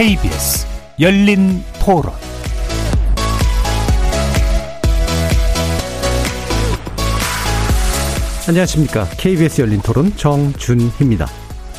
[0.00, 0.66] KBS
[0.98, 2.14] 열린 토론
[8.48, 9.04] 안녕하십니까.
[9.18, 11.26] KBS 열린 토론 정준희입니다.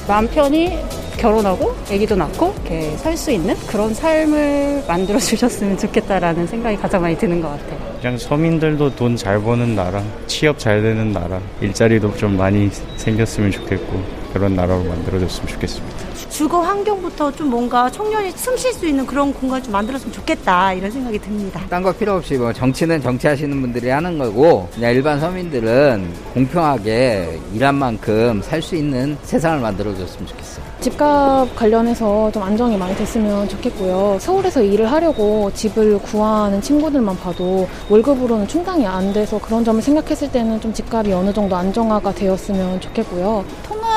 [0.08, 0.78] 남편이
[1.18, 7.18] 결혼하고 아기도 낳고 이렇게 살 수 있는 그런 삶을 만들어 주셨으면 좋겠다라는 생각이 가장 많이
[7.18, 7.80] 드는 것 같아요.
[8.00, 14.00] 그냥 서민들도 돈 잘 버는 나라, 취업 잘 되는 나라, 일자리도 좀 많이 생겼으면 좋겠고
[14.32, 16.11] 그런 나라로 만들어졌으면 좋겠습니다.
[16.32, 20.90] 주거 환경부터 좀 뭔가 청년이 숨 쉴 수 있는 그런 공간을 좀 만들었으면 좋겠다 이런
[20.90, 21.62] 생각이 듭니다.
[21.70, 27.76] 딴 거 필요 없이 뭐 정치는 정치하시는 분들이 하는 거고 그냥 일반 서민들은 공평하게 일한
[27.76, 30.64] 만큼 살 수 있는 세상을 만들어줬으면 좋겠어요.
[30.82, 34.18] 집값 관련해서 좀 안정이 많이 됐으면 좋겠고요.
[34.20, 40.62] 서울에서 일을 하려고 집을 구하는 친구들만 봐도 월급으로는 충당이 안 돼서 그런 점을 생각했을 때는
[40.62, 43.44] 좀 집값이 어느 정도 안정화가 되었으면 좋겠고요.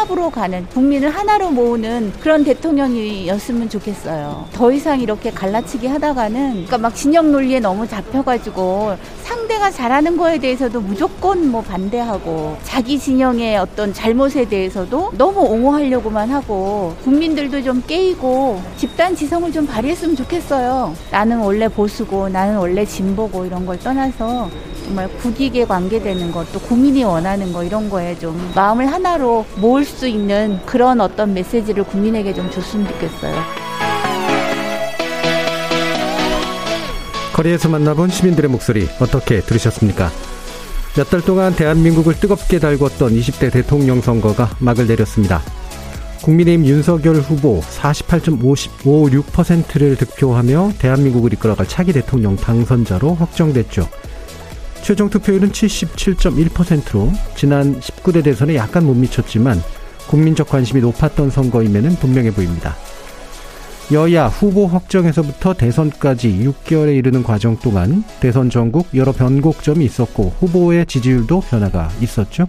[0.04, 4.46] 통합으로 가는 국민을 하나로 모으는 그런 대통령이었으면 좋겠어요.
[4.52, 10.80] 더 이상 이렇게 갈라치기 하다가는 그러니까 막 진영 논리에 너무 잡혀가지고 상대가 잘하는 거에 대해서도
[10.80, 19.16] 무조건 뭐 반대하고 자기 진영의 어떤 잘못에 대해서도 너무 옹호하려고만 하고 국민들도 좀 깨이고 집단
[19.16, 20.94] 지성을 좀 발휘했으면 좋겠어요.
[21.10, 24.50] 나는 원래 보수고 나는 원래 진보고 이런 걸 떠나서
[24.84, 29.93] 정말 국익에 관계되는 것, 또 국민이 원하는 거 이런 거에 좀 마음을 하나로 모을 수
[30.06, 33.34] 있는 그런 어떤 메시지를 국민에게 좀 줬으면 좋겠어요.
[37.32, 40.10] 거리에서 만나본 시민들의 목소리 어떻게 들으셨습니까?
[40.96, 45.42] 몇 달 동안 대한민국을 뜨겁게 달궜던 20대 대통령 선거가 막을 내렸습니다.
[46.22, 53.88] 국민의힘 윤석열 후보 48.56%를 득표하며 대한민국을 이끌어갈 차기 대통령 당선자로 확정됐죠.
[54.82, 59.60] 최종 투표율은 77.1%로 지난 19대 대선에 약간 못 미쳤지만
[60.08, 62.76] 국민적 관심이 높았던 선거임에는 분명해 보입니다.
[63.92, 71.40] 여야 후보 확정에서부터 대선까지 6개월에 이르는 과정 동안 대선 전국 여러 변곡점이 있었고 후보의 지지율도
[71.40, 72.48] 변화가 있었죠.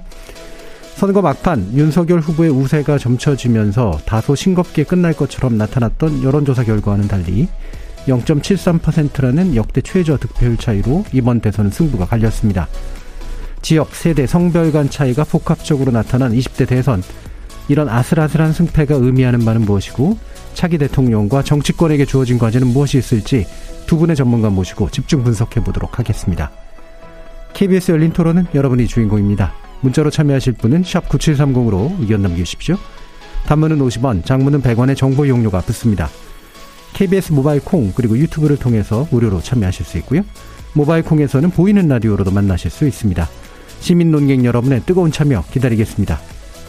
[0.96, 7.50] 선거 막판 윤석열 후보의 우세가 점쳐지면서 다소 싱겁게 끝날 것처럼 나타났던 여론조사 결과와는 달리
[8.08, 12.70] 0.73%라는 역대 최저 득표율 차이로 이번 대선 승부가 갈렸습니다.
[13.62, 17.02] 지역, 세대, 성별 간 차이가 복합적으로 나타난 20대 대선.
[17.68, 20.18] 이런 아슬아슬한 승패가 의미하는 바는 무엇이고
[20.54, 23.46] 차기 대통령과 정치권에게 주어진 과제는 무엇이 있을지
[23.86, 26.52] 두 분의 전문가 모시고 집중 분석해 보도록 하겠습니다.
[27.54, 29.54] KBS 열린 토론은 여러분이 주인공입니다.
[29.82, 32.76] 문자로 참여하실 분은 9730으로 의견 남겨주십시오.
[33.46, 36.10] 단문은 50원, 장문은 100원의 정보 이용료가 붙습니다.
[36.94, 40.22] KBS 모바일 콩 그리고 유튜브를 통해서 무료로 참여하실 수 있고요.
[40.74, 43.28] 모바일 콩에서는 보이는 라디오로도 만나실 수 있습니다.
[43.80, 46.20] 시민 논객 여러분의 뜨거운 참여 기다리겠습니다.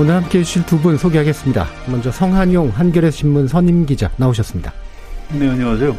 [0.00, 1.66] 오늘 함께 해 주실 두 분 소개하겠습니다.
[1.90, 4.72] 먼저 성한용 한겨레 신문 선임 기자 나오셨습니다.
[5.38, 5.94] 네, 안녕하세요.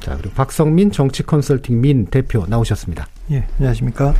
[0.00, 3.06] 자, 그리고 박성민 정치 컨설팅 민 대표 나오셨습니다.
[3.30, 4.14] 예, 안녕하십니까.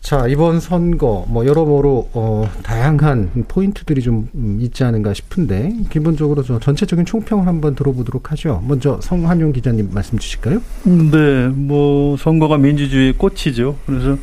[0.00, 6.58] 자, 이번 선거, 뭐, 여러모로, 어, 다양한 포인트들이 좀 음, 있지 않은가 싶은데, 기본적으로 저
[6.58, 8.64] 전체적인 총평을 한번 들어보도록 하죠.
[8.66, 10.60] 먼저 성한용 기자님 말씀 주실까요?
[10.84, 13.76] 네, 뭐, 선거가 민주주의의 꽃이죠.
[13.86, 14.16] 그래서,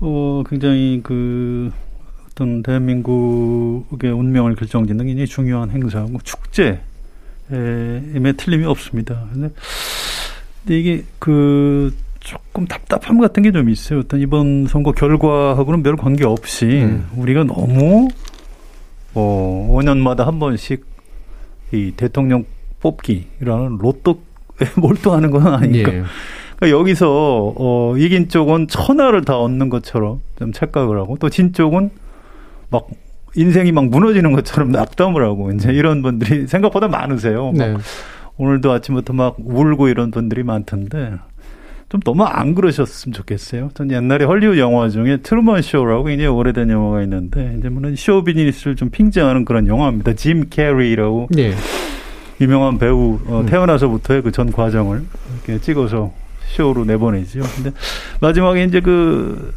[0.00, 1.72] 어, 굉장히 그,
[2.32, 6.80] 어떤 대한민국의 운명을 결정짓는 굉장히 중요한 행사고, 축제,
[7.50, 9.26] 임에 틀림이 없습니다.
[9.32, 9.50] 근데,
[10.64, 14.00] 근데 이게 그 조금 답답함 같은 게 좀 있어요.
[14.00, 17.06] 어떤 이번 선거 결과하고는 별 관계 없이 음.
[17.16, 18.08] 우리가 너무
[19.14, 20.84] 어 5년마다 한 번씩
[21.72, 22.44] 이 대통령
[22.80, 24.16] 뽑기라는 로또에
[24.78, 25.92] 몰두하는 건 아니니까.
[25.92, 26.02] 예.
[26.56, 31.90] 그러니까 여기서 어 이긴 쪽은 천하를 다 얻는 것처럼 좀 착각을 하고 또 진 쪽은
[32.72, 32.86] 막
[33.36, 37.52] 인생이 막 무너지는 것처럼 낙담을 하고 이제 이런 분들이 생각보다 많으세요.
[37.54, 37.76] 네.
[38.36, 41.12] 오늘도 아침부터 막 울고 이런 분들이 많던데
[41.88, 43.70] 좀 너무 안 그러셨으면 좋겠어요.
[43.74, 48.74] 전 옛날에 헐리우드 영화 중에 Truman Show라고 굉장히 오래된 영화가 있는데 이제 물론 쇼 비즈니스를
[48.76, 50.14] 좀 풍자하는 그런 영화입니다.
[50.14, 51.52] 짐 캐리라고 네.
[52.40, 53.46] 유명한 배우 어, 음.
[53.46, 55.02] 태어나서부터의 그 전 과정을
[55.44, 56.12] 이렇게 찍어서
[56.48, 57.40] 쇼로 내보내죠.
[57.56, 57.70] 근데
[58.20, 59.52] 마지막에 이제 그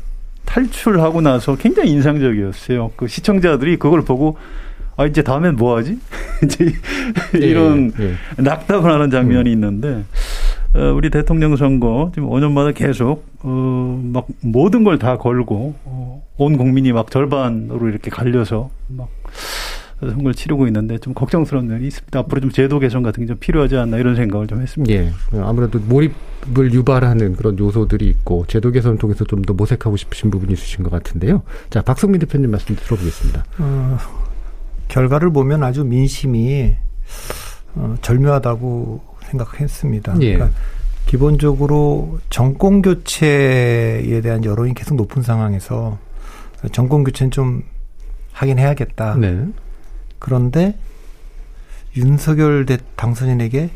[0.46, 2.92] 탈출하고 나서 굉장히 인상적이었어요.
[2.96, 4.38] 그 시청자들이 그걸 보고
[4.98, 5.98] 아 이제 다음엔 뭐 하지?
[6.44, 6.72] 이제
[7.34, 8.16] 이런 예, 예.
[8.42, 9.54] 낙담을 하는 장면이 음.
[9.54, 10.04] 있는데
[10.74, 16.58] 어, 우리 대통령 선거 지금 5년마다 계속 어, 막 모든 걸 다 걸고 어, 온
[16.58, 19.10] 국민이 막 절반으로 이렇게 갈려서 막
[20.12, 22.20] 선거를 치르고 있는데 좀 걱정스러운 면이 있습니다.
[22.20, 24.94] 앞으로 좀 제도 개선 같은 게 좀 필요하지 않나 이런 생각을 좀 했습니다.
[24.94, 25.12] 예.
[25.42, 30.84] 아무래도 몰입을 유발하는 그런 요소들이 있고 제도 개선을 통해서 좀 더 모색하고 싶으신 부분이 있으신
[30.84, 31.42] 것 같은데요.
[31.70, 33.46] 자, 박성민 대표님 말씀 들어보겠습니다.
[33.60, 33.98] 어,
[34.88, 36.76] 결과를 보면 아주 민심이
[37.76, 40.18] 어, 절묘하다고 생각했습니다.
[40.22, 40.34] 예.
[40.34, 40.58] 그러니까
[41.06, 45.98] 기본적으로 정권 교체에 대한 여론이 계속 높은 상황에서
[46.72, 47.64] 정권 교체는 좀
[48.32, 49.16] 하긴 해야겠다.
[49.16, 49.46] 네.
[50.26, 50.76] 그런데
[51.96, 53.70] 윤석열 대 당선인에게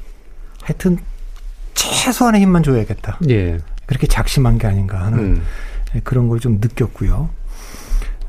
[0.64, 0.98] 하여튼
[1.76, 3.20] 최소한의 힘만 줘야겠다.
[3.30, 3.60] 예.
[3.86, 5.42] 그렇게 작심한 게 아닌가 하는 음.
[5.96, 7.30] 예, 그런 걸 좀 느꼈고요.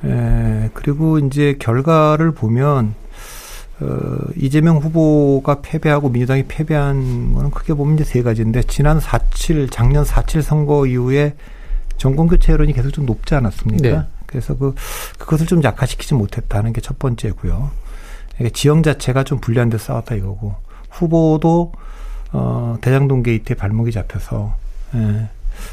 [0.05, 2.94] 에, 그리고 이제 결과를 보면
[3.81, 10.05] 어, 이재명 후보가 패배하고 민주당이 패배한 거는 크게 보면 이제 세 가지인데 지난 4.7 작년
[10.05, 11.34] 4.7 선거 이후에
[11.96, 13.88] 정권 교체 여론이 계속 좀 높지 않았습니까?
[13.88, 14.02] 네.
[14.26, 14.75] 그래서 그
[15.19, 17.70] 그것을 좀 약화시키지 못했다는 게 첫 번째고요.
[18.40, 20.54] 그러니까 지형 자체가 좀 불리한 데 싸웠다 이거고
[20.88, 21.72] 후보도
[22.32, 24.56] 어, 대장동 게이트에 발목이 잡혀서
[24.94, 25.28] 예,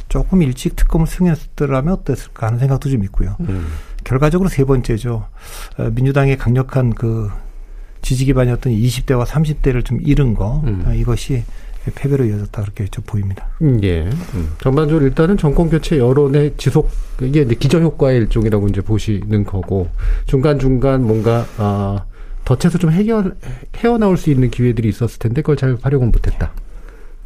[0.09, 3.37] 조금 일찍 특검을 승인했더라면 어땠을까 하는 생각도 좀 있고요.
[3.41, 3.67] 음.
[4.03, 5.27] 결과적으로 세 번째죠.
[5.77, 7.29] 어, 민주당의 강력한 그
[8.01, 10.83] 지지 기반이었던 20대와 30대를 좀 잃은 거 음.
[10.85, 11.43] 어, 이것이
[11.95, 13.47] 패배로 이어졌다 그렇게 좀 보입니다.
[13.61, 14.09] 음, 예.
[14.33, 14.55] 음.
[14.59, 16.89] 전반적으로 일단은 정권 교체 여론의 지속
[17.21, 19.87] 이게 기저 효과의 일종이라고 이제 보시는 거고
[20.25, 22.03] 중간 중간 뭔가 아
[22.47, 23.35] 덫에서 좀 해결
[23.75, 26.51] 헤어나올 수 있는 기회들이 있었을 텐데 그걸 잘 활용을 못했다.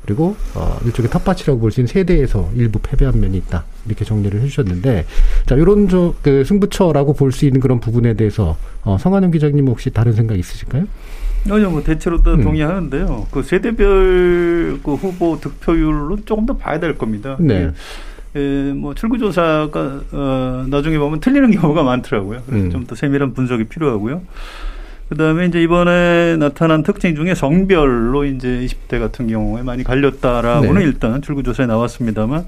[0.03, 5.05] 그리고 어, 일종의 텃밭이라고 볼 수 있는 세대에서 일부 패배한 면이 있다 이렇게 정리를 해주셨는데
[5.45, 9.91] 자 이런 저 그 승부처라고 볼 수 있는 그런 부분에 대해서 어, 성한영 기자님 혹시
[9.91, 10.85] 다른 생각 있으실까요?
[11.49, 12.43] 아니요, 뭐 대체로 다 음.
[12.43, 13.27] 동의하는데요.
[13.31, 17.35] 그 세대별 그 후보 득표율은 조금 더 봐야 될 겁니다.
[17.39, 17.71] 네.
[18.35, 22.41] 예, 뭐 출구조사가 어, 나중에 보면 틀리는 경우가 많더라고요.
[22.47, 22.71] 그래서 음.
[22.71, 24.21] 좀더 세밀한 분석이 필요하고요.
[25.11, 30.83] 그다음에 이제 이번에 나타난 특징 중에 성별로 이제 20대 같은 경우에 많이 갈렸다라고는 네.
[30.83, 32.45] 일단 출구 조사에 나왔습니다만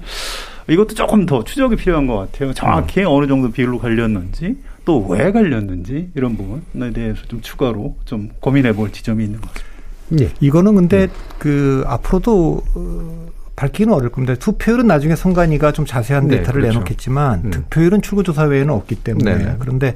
[0.68, 2.54] 이것도 조금 더 추적이 필요한 것 같아요.
[2.54, 3.08] 정확히 음.
[3.08, 4.56] 어느 정도 비율로 갈렸는지
[4.86, 9.74] 또 왜 갈렸는지 이런 부분에 대해서 좀 추가로 좀 고민해 볼 지점이 있는 것 같습니다.
[10.22, 10.30] 예.
[10.40, 11.08] 이거는 근데
[11.38, 13.26] 그 앞으로도 어,
[13.56, 14.34] 밝히기는 어려울 겁니다.
[14.36, 16.78] 투표율은 나중에 선관위가 좀 자세한 네, 데이터를 그렇죠.
[16.78, 17.50] 내놓겠지만 음.
[17.50, 19.56] 득표율은 출구조사 외에는 없기 때문에 네.
[19.58, 19.94] 그런데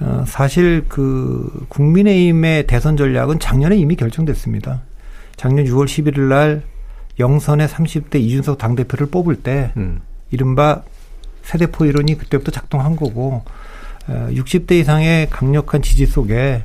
[0.00, 4.82] 어, 사실 그 국민의힘의 대선 전략은 작년에 이미 결정됐습니다.
[5.36, 6.62] 작년 6월 11일 날
[7.18, 10.00] 영선의 30대 이준석 당대표를 뽑을 때 음.
[10.30, 10.82] 이른바
[11.42, 13.42] 세대포 이론이 그때부터 작동한 거고
[14.06, 16.62] 어, 60대 이상의 강력한 지지 속에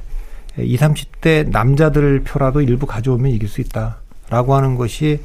[0.58, 5.22] 20, 30대 남자들 표라도 일부 가져오면 이길 수 있다라고 하는 것이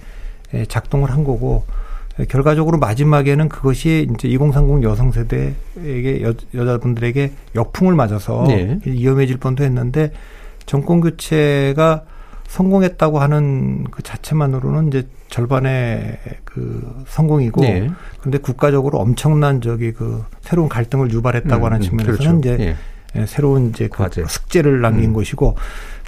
[0.54, 1.87] 에, 작동을 한 거고 에,
[2.26, 8.80] 결과적으로 마지막에는 그것이 이제 2030 여성 세대에게 여, 여자분들에게 역풍을 맞아서 네.
[8.84, 10.10] 위험해질 뻔도 했는데
[10.66, 12.04] 정권 교체가
[12.48, 17.90] 성공했다고 하는 그 자체만으로는 이제 절반의 그 성공이고 네.
[18.20, 22.54] 그런데 국가적으로 엄청난 저기 그 새로운 갈등을 유발했다고 음, 하는 음, 측면에서는 그렇죠.
[22.54, 23.20] 이제 예.
[23.20, 24.24] 예, 새로운 이제 그 과제.
[24.26, 25.14] 숙제를 남긴 음.
[25.14, 25.56] 것이고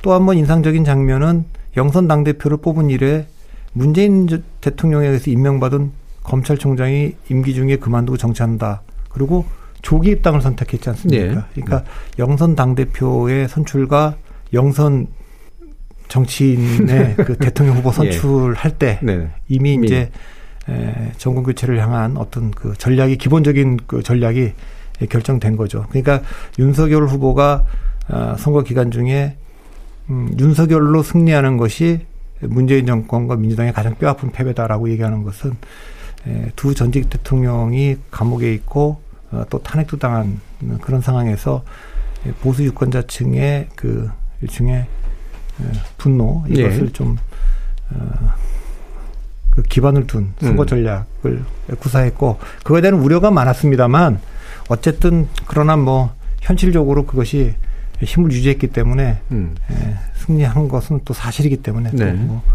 [0.02, 1.44] 또 한 번 인상적인 장면은
[1.76, 3.26] 영선 당 대표를 뽑은 이래
[3.74, 5.92] 문재인 저- 대통령에 의해서 임명받은
[6.30, 8.82] 검찰총장이 임기 중에 그만두고 정치한다.
[9.08, 9.44] 그리고
[9.82, 11.34] 조기 입당을 선택했지 않습니까?
[11.34, 11.40] 네.
[11.54, 11.84] 그러니까
[12.20, 14.14] 영선 당 대표의 선출과
[14.52, 15.08] 영선
[16.06, 18.12] 정치인의 그 대통령 후보 예.
[18.12, 19.28] 선출할 때 네.
[19.48, 19.88] 이미 이미.
[19.88, 20.10] 이제
[20.68, 24.52] 에, 정권 교체를 향한 어떤 그 전략이 기본적인 그 전략이
[25.08, 25.86] 결정된 거죠.
[25.88, 26.20] 그러니까
[26.60, 27.64] 윤석열 후보가
[28.06, 29.36] 아, 선거 기간 중에
[30.10, 32.06] 음, 윤석열로 승리하는 것이
[32.40, 35.54] 문재인 정권과 민주당의 가장 뼈아픈 패배다라고 얘기하는 것은 에,
[36.56, 39.00] 두 전직 대통령이 감옥에 있고
[39.30, 40.40] 어, 또 탄핵도 당한
[40.80, 41.64] 그런 상황에서
[42.40, 44.10] 보수 유권자층의 그
[44.42, 44.86] 일종의 에,
[45.96, 46.92] 분노 이것을 예.
[46.92, 47.16] 좀
[47.90, 48.34] 어,
[49.50, 50.66] 그 기반을 둔 선거 음.
[50.66, 51.44] 전략을
[51.78, 54.20] 구사했고 그거에 대한 우려가 많았습니다만
[54.68, 57.54] 어쨌든 그러나 뭐 현실적으로 그것이
[58.02, 59.54] 힘을 유지했기 때문에 음.
[59.70, 62.12] 예, 승리한 것은 또 사실이기 때문에 네.
[62.12, 62.50] 또 뭐, 예,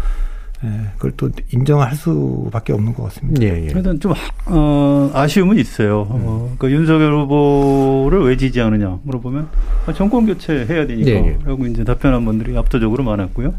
[0.96, 3.42] 그걸 또 인정할 수밖에 없는 것 같습니다.
[3.42, 3.70] 예, 예.
[3.74, 4.12] 일단 좀
[4.46, 6.06] 어, 아쉬움은 있어요.
[6.08, 9.48] 어, 그 윤석열 후보를 왜 지지하느냐 물어보면
[9.86, 11.38] 아, 정권 교체 해야 되니까 예, 예.
[11.44, 13.54] 라고 이제 답변한 분들이 압도적으로 많았고요.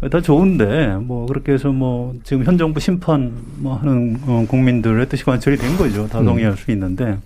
[0.00, 5.08] 어, 다 좋은데 뭐 그렇게 해서 뭐 지금 현 정부 심판 뭐 하는 어, 국민들의
[5.08, 6.06] 뜻이 관철이 된 거죠.
[6.08, 6.26] 다 음.
[6.26, 7.18] 동의할 수 있는데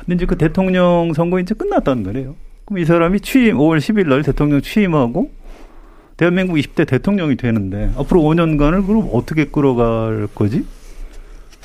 [0.00, 2.34] 근데 이제 그 대통령 선거 이제 끝났다는 거래요.
[2.64, 5.30] 그럼 이 사람이 취임 5월 10일 날 대통령 취임하고
[6.20, 10.66] 대한민국 20대 대통령이 되는데 앞으로 5년간을 그럼 어떻게 끌어갈 거지?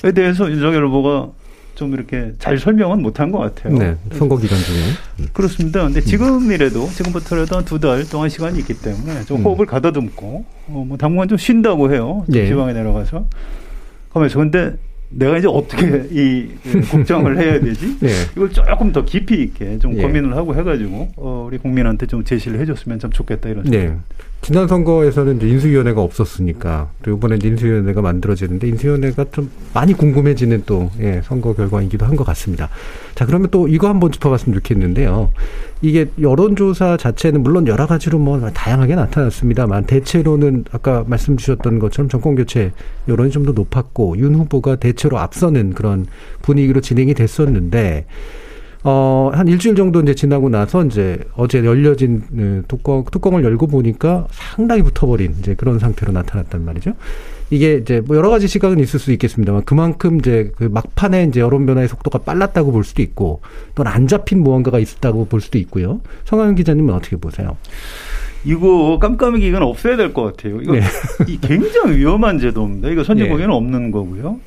[0.06, 1.28] 에 대해서 윤석열 후보가
[1.76, 3.78] 좀 이렇게 잘 설명은 못한 것 같아요.
[3.78, 5.28] 네, 선거 기간 중에.
[5.34, 5.84] 그렇습니다.
[5.84, 11.38] 근데 지금이라도 지금부터라도 한두달 동안 시간이 있기 때문에 좀 호흡을 가다듬고 어, 뭐 당분간 좀
[11.38, 12.24] 쉰다고 해요.
[12.30, 12.48] 네.
[12.48, 13.26] 지방에 내려가서.
[14.14, 14.78] 가면서 근데
[15.10, 16.48] 내가 이제 어떻게 이
[16.92, 17.98] 국정을 해야 되지?
[18.00, 18.10] 네.
[18.38, 20.02] 이걸 조금 더 깊이 있게 좀 예.
[20.02, 23.80] 고민을 하고 해가지고 어, 우리 국민한테 좀 제시를 해줬으면 참 좋겠다 이런 생각.
[23.80, 23.98] 네.
[24.42, 31.54] 지난 선거에서는 인수위원회가 없었으니까 또 이번에 인수위원회가 만들어지는데 인수위원회가 좀 많이 궁금해지는 또 예, 선거
[31.54, 32.70] 결과이기도 한 것 같습니다.
[33.16, 35.32] 자 그러면 또 이거 한번 짚어봤으면 좋겠는데요.
[35.82, 42.36] 이게 여론조사 자체는 물론 여러 가지로 뭐 다양하게 나타났습니다만 대체로는 아까 말씀 주셨던 것처럼 정권
[42.36, 42.72] 교체
[43.08, 46.06] 여론이 좀 더 높았고 윤 후보가 대체로 앞서는 그런
[46.44, 48.06] 분위기로 진행이 됐었는데
[48.88, 54.28] 어, 한 일주일 정도 이제 지나고 나서 이제 어제 열려진 어, 뚜껑, 뚜껑을 열고 보니까
[54.30, 56.94] 상당히 붙어버린 이제 그런 상태로 나타났단 말이죠.
[57.50, 61.66] 이게 이제 뭐 여러 가지 시각은 있을 수 있겠습니다만 그만큼 이제 그 막판에 이제 여론
[61.66, 63.42] 변화의 속도가 빨랐다고 볼 수도 있고
[63.74, 66.02] 또는 안 잡힌 무언가가 있었다고 볼 수도 있고요.
[66.24, 67.58] 성황 기자님은 어떻게 보세요?
[68.44, 70.62] 이거 깜깜이 기간 없애야 될 것 같아요.
[70.62, 70.82] 이거 네.
[71.28, 72.90] 이 굉장히 위험한 제도입니다.
[72.90, 73.06] 이거 예.
[73.06, 74.40] 선진국에는 없는 거고요.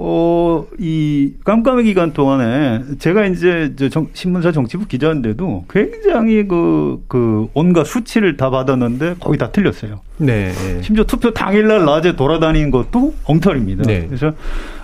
[0.00, 7.48] 어, 이 깜깜이 기간 동안에 제가 이제 저 정, 신문사 정치부 기자인데도 굉장히 그, 그
[7.52, 9.98] 온갖 수치를 다 받았는데 거의 다 틀렸어요.
[10.18, 10.52] 네.
[10.82, 13.82] 심지어 투표 당일날 낮에 돌아다닌 것도 엉터리입니다.
[13.82, 14.06] 네.
[14.06, 14.32] 그래서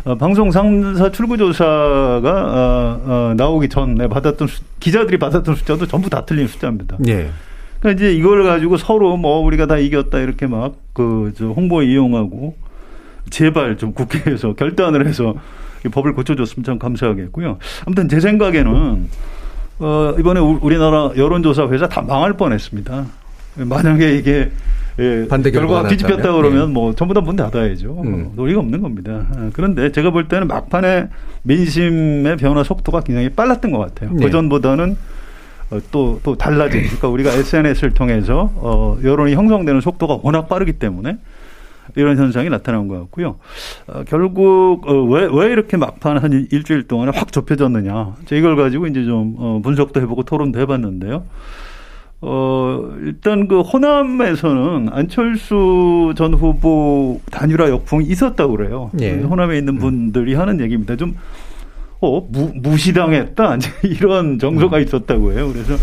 [0.05, 6.25] 어, 방송 상사 출구조사가 어, 어, 나오기 전에 받았던 수- 기자들이 받았던 숫자도 전부 다
[6.27, 6.99] 틀린 숫자입니다.
[7.07, 7.29] 예.
[7.79, 12.57] 그러니까 이제 이걸 가지고 서로 뭐 우리가 다 이겼다 이렇게 막그저 홍보에 이용하고
[13.31, 15.35] 제발 좀 국회에서 결단을 해서
[15.85, 17.59] 이 법을 고쳐줬으면 참 감사하겠고요.
[17.87, 19.09] 아무튼 제 생각에는
[19.81, 23.05] 어 이번에 우- 우리나라 여론조사 회사 다 망할 뻔했습니다.
[23.57, 24.51] 만약에 이게
[25.01, 26.33] 예, 반대 결과가 뒤집혔다?
[26.33, 28.03] 그러면 뭐 전부 다 문 닫아야죠.
[28.05, 28.31] 음.
[28.37, 29.27] 논의가 없는 겁니다.
[29.35, 31.09] 아, 그런데 제가 볼 때는 막판에
[31.43, 34.11] 민심의 변화 속도가 굉장히 빨랐던 것 같아요.
[34.13, 34.25] 네.
[34.27, 34.97] 그 전보다는
[35.71, 41.17] 어, 또, 또 달라진, 그러니까 우리가 SNS를 통해서, 어, 여론이 형성되는 속도가 워낙 빠르기 때문에
[41.97, 43.37] 이런 현상이 나타난 것 같고요.
[43.87, 48.17] 어, 결국, 어, 왜, 왜 이렇게 막판 한 일- 일주일 동안에 확 좁혀졌느냐.
[48.27, 51.25] 저 이걸 가지고 이제 좀, 어, 분석도 해보고 토론도 해봤는데요.
[52.27, 58.91] 어, 일단 그 호남에서는 안철수 전 후보 단일화 역풍이 있었다고 그래요.
[59.01, 59.11] 예.
[59.21, 60.97] 호남에 있는 분들이 하는 얘기입니다.
[60.97, 61.17] 좀
[62.01, 63.57] 어, 무, 무시당했다.
[63.57, 65.51] 이제 이런 정서가 있었다고 해요.
[65.53, 65.75] 그래서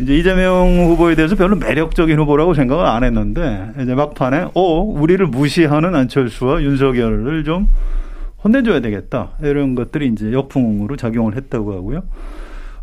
[0.00, 5.94] 이제 이재명 후보에 대해서 별로 매력적인 후보라고 생각을 안 했는데 이제 막판에 어, 우리를 무시하는
[5.94, 7.68] 안철수와 윤석열을 좀
[8.42, 9.30] 혼내줘야 되겠다.
[9.42, 12.02] 이런 것들이 이제 역풍으로 작용을 했다고 하고요.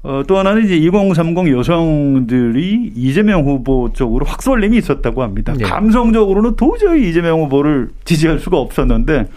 [0.04, 5.54] 어, 또 하나는 이제 2030 여성들이 이재명 후보 쪽으로 확쏠림이 있었다고 합니다.
[5.56, 5.64] 네.
[5.64, 9.28] 감성적으로는 도저히 이재명 후보를 지지할 수가 없었는데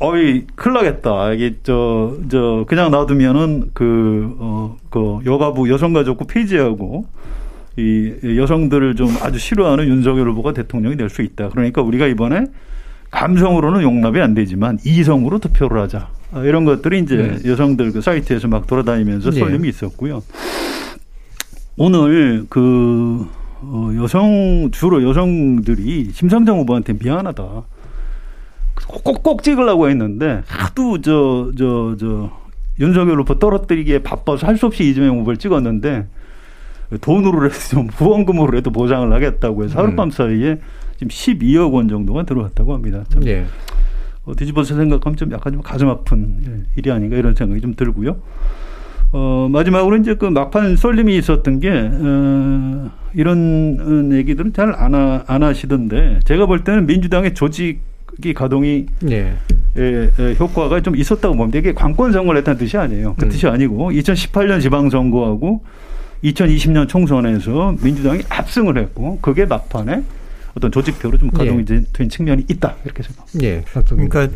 [0.00, 1.32] 어이, 큰일 나겠다.
[1.34, 7.04] 이게, 저, 저, 그냥 놔두면은, 그, 어, 그, 여가부 여성가족부 폐지하고,
[7.76, 11.50] 이 여성들을 좀 아주 싫어하는 윤석열 후보가 대통령이 될 수 있다.
[11.50, 12.46] 그러니까 우리가 이번에
[13.10, 16.08] 감성으로는 용납이 안 되지만 이성으로 투표를 하자.
[16.32, 19.38] 아, 이런 것들이 이제 여성들 그 사이트에서 막 돌아다니면서 네.
[19.38, 20.22] 쏠림이 있었고요.
[21.76, 23.26] 오늘 그,
[23.62, 27.44] 어, 여성, 주로 여성들이 심상정 후보한테 미안하다.
[28.86, 32.30] 꼭꼭 찍으려고 했는데 하도 저 저 저
[32.80, 36.06] 윤석열 후보 떨어뜨리기에 바빠서 할 수 없이 이재명 후보를 찍었는데
[37.00, 40.58] 돈으로라도 좀 후원금으로 라도 보장을 하겠다고 해서 하룻밤 사이에
[40.96, 43.04] 지금 12억 원 정도가 들어왔다고 합니다.
[43.10, 43.44] 참 예.
[44.24, 48.16] 어, 뒤집어서 생각하면 좀 약간 좀 가슴 아픈 예, 일이 아닌가 이런 생각이 좀 들고요.
[49.12, 54.94] 어, 마지막으로 이제 그 막판 쏠림이 있었던 게, 어, 이런 어, 얘기들은 잘 안
[55.26, 57.80] 안 하시던데, 제가 볼 때는 민주당의 조직
[58.24, 59.34] 이 가동이 예.
[59.78, 61.58] 예, 예, 효과가 좀 있었다고 봅니다.
[61.58, 63.14] 이게 관권 선거를 했다는 뜻이 아니에요.
[63.18, 63.28] 그 음.
[63.30, 65.62] 뜻이 아니고 2018년 지방선거하고
[66.24, 70.02] 2020년 총선에서 민주당이 압승을 했고 그게 막판에
[70.56, 71.84] 어떤 조직표로 좀 가동이 예.
[71.92, 73.44] 된 측면이 있다 이렇게 생각합니다.
[73.44, 73.64] 예.
[73.86, 74.28] 그러니까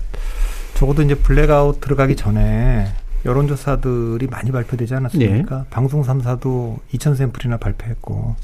[0.74, 2.86] 적어도 이제 블랙아웃 들어가기 전에
[3.24, 5.66] 여론조사들이 많이 발표되지 않았습니까?
[5.70, 8.36] 방송 3사도 2천 샘플이나 발표했고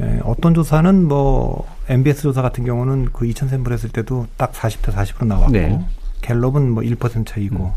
[0.00, 4.92] 예, 어떤 조사는 뭐 MBS 조사 같은 경우는 그 2천 샘플 했을 때도 딱 40대
[4.92, 5.78] 40으로 나왔고 네.
[6.22, 7.72] 갤럽은 뭐 1% 차이고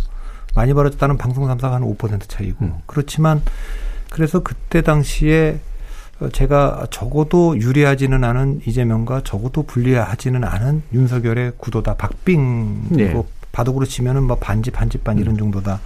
[0.56, 2.74] 많이 벌어졌다는 방송 3사가 한 5% 차이고 음.
[2.86, 3.42] 그렇지만
[4.10, 5.60] 그래서 그때 당시에
[6.20, 11.96] 어, 제가 적어도 유리하지는 않은 이재명과 적어도 불리하지는 않은 윤석열의 구도다.
[11.96, 13.10] 박빙 네.
[13.10, 15.80] 뭐 바둑으로 치면은 뭐 반지 반지 반 이런 정도다.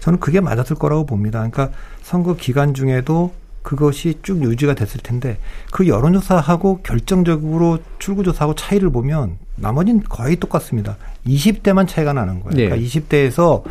[0.00, 1.38] 저는 그게 맞았을 거라고 봅니다.
[1.38, 1.70] 그러니까
[2.02, 3.32] 선거 기간 중에도
[3.66, 5.38] 그것이 쭉 유지가 됐을 텐데
[5.72, 10.96] 그 여론조사하고 결정적으로 출구조사하고 차이를 보면 나머지는 거의 똑같습니다.
[11.26, 12.56] 20대만 차이가 나는 거예요.
[12.56, 12.68] 네.
[12.68, 13.64] 그러니까 20대에서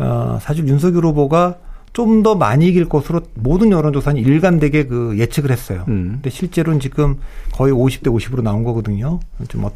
[0.00, 1.58] 어 사실 윤석열 후보가
[1.92, 5.84] 좀 더 많이 이길 것으로 모든 여론조사는 일관되게 그 예측을 했어요.
[5.88, 6.12] 음.
[6.14, 7.18] 근데 실제로는 지금
[7.52, 9.20] 거의 50대 50으로 나온 거거든요.
[9.48, 9.70] 좀 어,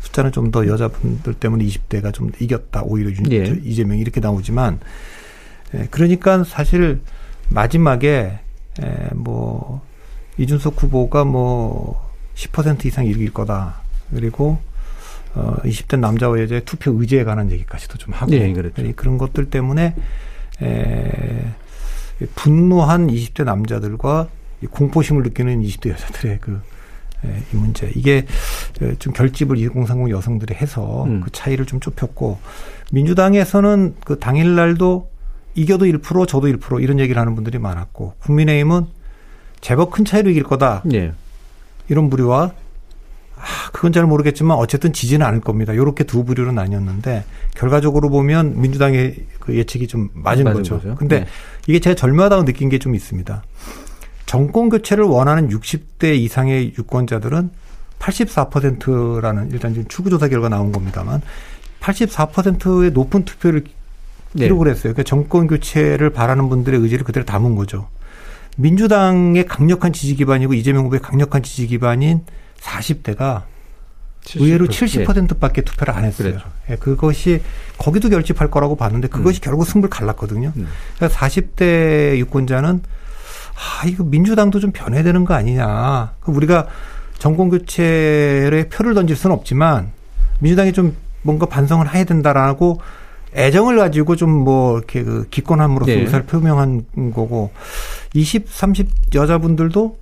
[0.00, 2.84] 숫자는 좀 더 여자분들 때문에 20대가 좀 이겼다.
[2.84, 3.60] 오히려 윤, 예.
[3.62, 4.80] 이재명이 이렇게 나오지만
[5.74, 7.02] 예, 그러니까 사실
[7.50, 8.40] 마지막에
[8.82, 9.82] 에, 뭐
[10.38, 13.80] 이준석 후보가 뭐 10% 이상 이길 거다.
[14.14, 14.58] 그리고
[15.34, 18.82] 어 20대 남자와 여자의 투표 의지에 관한 얘기까지도 좀 하고 네, 그렇죠.
[18.84, 19.94] 예, 그런 것들 때문에
[20.62, 21.44] 에
[22.34, 24.28] 분노한 20대 남자들과
[24.62, 26.60] 이 공포심을 느끼는 20대 여자들의 그
[27.26, 28.26] 예, 이 문제 이게
[28.80, 31.20] 에, 좀 결집을 2030 여성들이 해서 음.
[31.20, 32.38] 그 차이를 좀 좁혔고
[32.92, 35.10] 민주당에서는 그 당일 날도
[35.54, 38.86] 이겨도 1% 저도 1% 이런 얘기를 하는 분들이 많았고 국민의힘은
[39.60, 41.12] 제법 큰 차이로 이길 거다 예.
[41.88, 42.52] 이런 부류와
[43.40, 45.72] 아, 그건 잘 모르겠지만 어쨌든 지지는 않을 겁니다.
[45.72, 47.24] 이렇게 두 부류로 나뉘었는데
[47.54, 50.76] 결과적으로 보면 민주당의 그 예측이 좀 맞은, 맞은 거죠.
[50.76, 50.94] 거죠.
[50.96, 51.26] 근데 네.
[51.68, 53.42] 이게 제가 절묘하다고 느낀 게 좀 있습니다.
[54.26, 57.50] 정권 교체를 원하는 60대 이상의 유권자들은
[57.98, 61.22] 84%라는 일단 지금 출구조사 결과 나온 겁니다만
[61.80, 63.70] 84%의 높은 투표를 네.
[64.36, 64.92] 기록을 했어요.
[64.92, 67.88] 그러니까 정권 교체를 바라는 분들의 의지를 그대로 담은 거죠.
[68.56, 72.22] 민주당의 강력한 지지 기반이고 이재명 후보의 강력한 지지 기반인
[72.60, 73.42] 40대가
[74.36, 76.32] 의외로 70%밖에 투표를 안 했어요.
[76.32, 76.48] 그렇죠.
[76.68, 77.40] 예, 그것이
[77.78, 80.52] 거기도 결집할 거라고 봤는데 그것이 결국 승부를 갈랐거든요.
[80.56, 80.68] 음.
[80.96, 82.82] 그러니까 40대 유권자는
[83.54, 86.14] 아 이거 민주당도 좀 변해야 되는 거 아니냐.
[86.20, 86.66] 그 우리가
[87.18, 89.92] 정권 교체에 표를 던질 수는 없지만
[90.40, 92.80] 민주당이 좀 뭔가 반성을 해야 된다라고
[93.34, 96.00] 애정을 가지고 좀 뭐 이렇게 그 기권함으로써 네.
[96.00, 97.50] 의사를 표명한 거고
[98.14, 99.98] 20, 30 여자분들도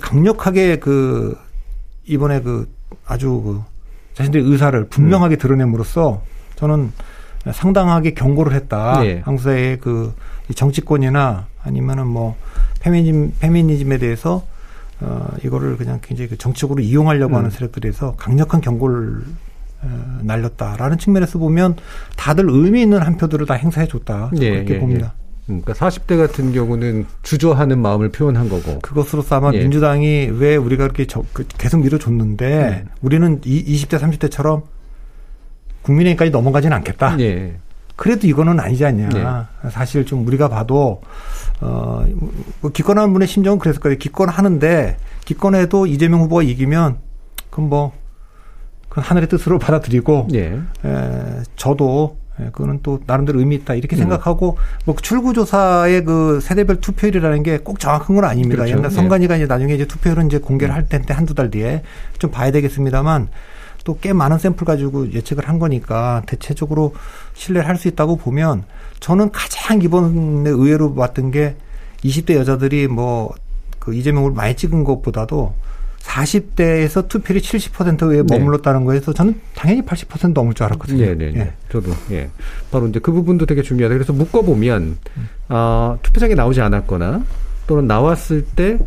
[0.00, 1.36] 강력하게 그
[2.06, 2.68] 이번에 그
[3.06, 3.62] 아주 그
[4.14, 6.22] 자신들의 의사를 분명하게 드러냄으로써
[6.56, 6.92] 저는
[7.52, 9.00] 상당하게 경고를 했다.
[9.00, 9.22] 네.
[9.38, 12.36] 사회의 그이 정치권이나 아니면은 뭐
[12.80, 14.44] 페미니즘 페미니즘에 대해서
[15.00, 17.38] 어 이거를 그냥 굉장히 그 정치적으로 이용하려고 음.
[17.38, 19.45] 하는 세력들에서 강력한 경고를 어,
[20.22, 21.76] 날렸다라는 측면에서 보면
[22.16, 24.30] 다들 의미 있는 한 표들을 다 행사해 줬다.
[24.40, 25.14] 예, 그렇게 예, 봅니다.
[25.18, 25.26] 예.
[25.46, 28.80] 그러니까 40대 같은 경우는 주저하는 마음을 표현한 거고.
[28.80, 29.60] 그것으로서 아마 예.
[29.60, 32.90] 민주당이 왜 우리가 그렇게 저, 그 계속 밀어줬는데 음.
[33.00, 34.62] 우리는 이, 20대 30대처럼
[35.82, 37.18] 국민의힘까지 넘어가지는 않겠다.
[37.20, 37.58] 예.
[37.94, 39.08] 그래도 이거는 아니지 않냐.
[39.08, 39.70] 네.
[39.70, 41.00] 사실 좀 우리가 봐도
[41.60, 42.04] 어,
[42.60, 43.96] 뭐 기권하는 분의 심정은 그랬을 거예요.
[43.96, 46.98] 기권하는데 기권해도 이재명 후보가 이기면
[47.50, 47.92] 그건 뭐
[48.96, 50.58] 그건 하늘의 뜻으로 받아들이고 예.
[50.84, 53.98] 에, 저도 예, 그거는 또 나름대로 의미 있다 이렇게 음.
[53.98, 54.56] 생각하고
[54.86, 58.64] 뭐 출구조사의 그 세대별 투표율이라는 게 꼭 정확한 건 아닙니다.
[58.64, 58.72] 그렇죠.
[58.78, 58.94] 옛날 예.
[58.94, 61.82] 선관위가 이제 나중에 이제 투표율은 이제 공개를 할 텐데 한두 달 뒤에
[62.18, 63.28] 좀 봐야 되겠습니다만
[63.84, 66.94] 또 꽤 많은 샘플 가지고 예측을 한 거니까 대체적으로
[67.34, 68.64] 신뢰를 할 수 있다고 보면
[69.00, 71.54] 저는 가장 이번에 의외로 봤던 게
[72.02, 73.34] 20대 여자들이 뭐
[73.78, 75.54] 그 이재명을 많이 찍은 것보다도
[76.06, 78.38] 40대에서 투표율이 70%에 네.
[78.38, 81.04] 머물렀다는 거에서 저는 당연히 80% 넘을 줄 알았거든요.
[81.04, 81.40] 네, 네, 네.
[81.40, 81.52] 예.
[81.70, 82.30] 저도 예.
[82.70, 83.94] 바로 이제 그 부분도 되게 중요하다.
[83.94, 85.28] 그래서 묶어 보면 음.
[85.48, 87.24] 아, 투표장에 나오지 않았거나
[87.66, 88.78] 또는 나왔을 때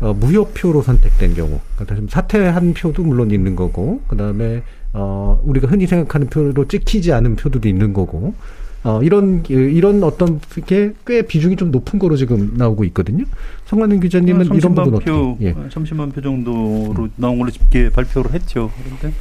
[0.00, 5.68] 어, 무효표로 선택된 경우, 그러니까 좀 사퇴한 표도 물론 있는 거고, 그 다음에 어, 우리가
[5.68, 8.34] 흔히 생각하는 표로 찍히지 않은 표도 있는 거고,
[8.84, 13.24] 어, 이런 이런 어떤 게 꽤 비중이 좀 높은 거로 지금 나오고 있거든요.
[13.66, 15.10] 성관은 기자님은 이런 부분 30만 어떻게?
[15.10, 15.54] 표, 예.
[15.54, 18.70] 30만 표 정도로 나온 걸로 집계 발표를 했죠.
[18.84, 19.16] 그런데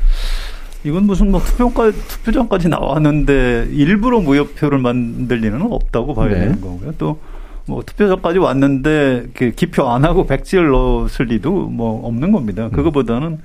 [0.83, 6.39] 이건 무슨 뭐 투표까지 투표장까지 나왔는데 일부러 무효표를 만들 리는 없다고 봐야 네.
[6.39, 6.93] 되는 거고요.
[6.97, 7.19] 또
[7.67, 12.65] 뭐 투표장까지 왔는데 이렇게 기표 안 하고 백지를 넣었을 리도 뭐 없는 겁니다.
[12.65, 12.71] 음.
[12.71, 13.39] 그거보다는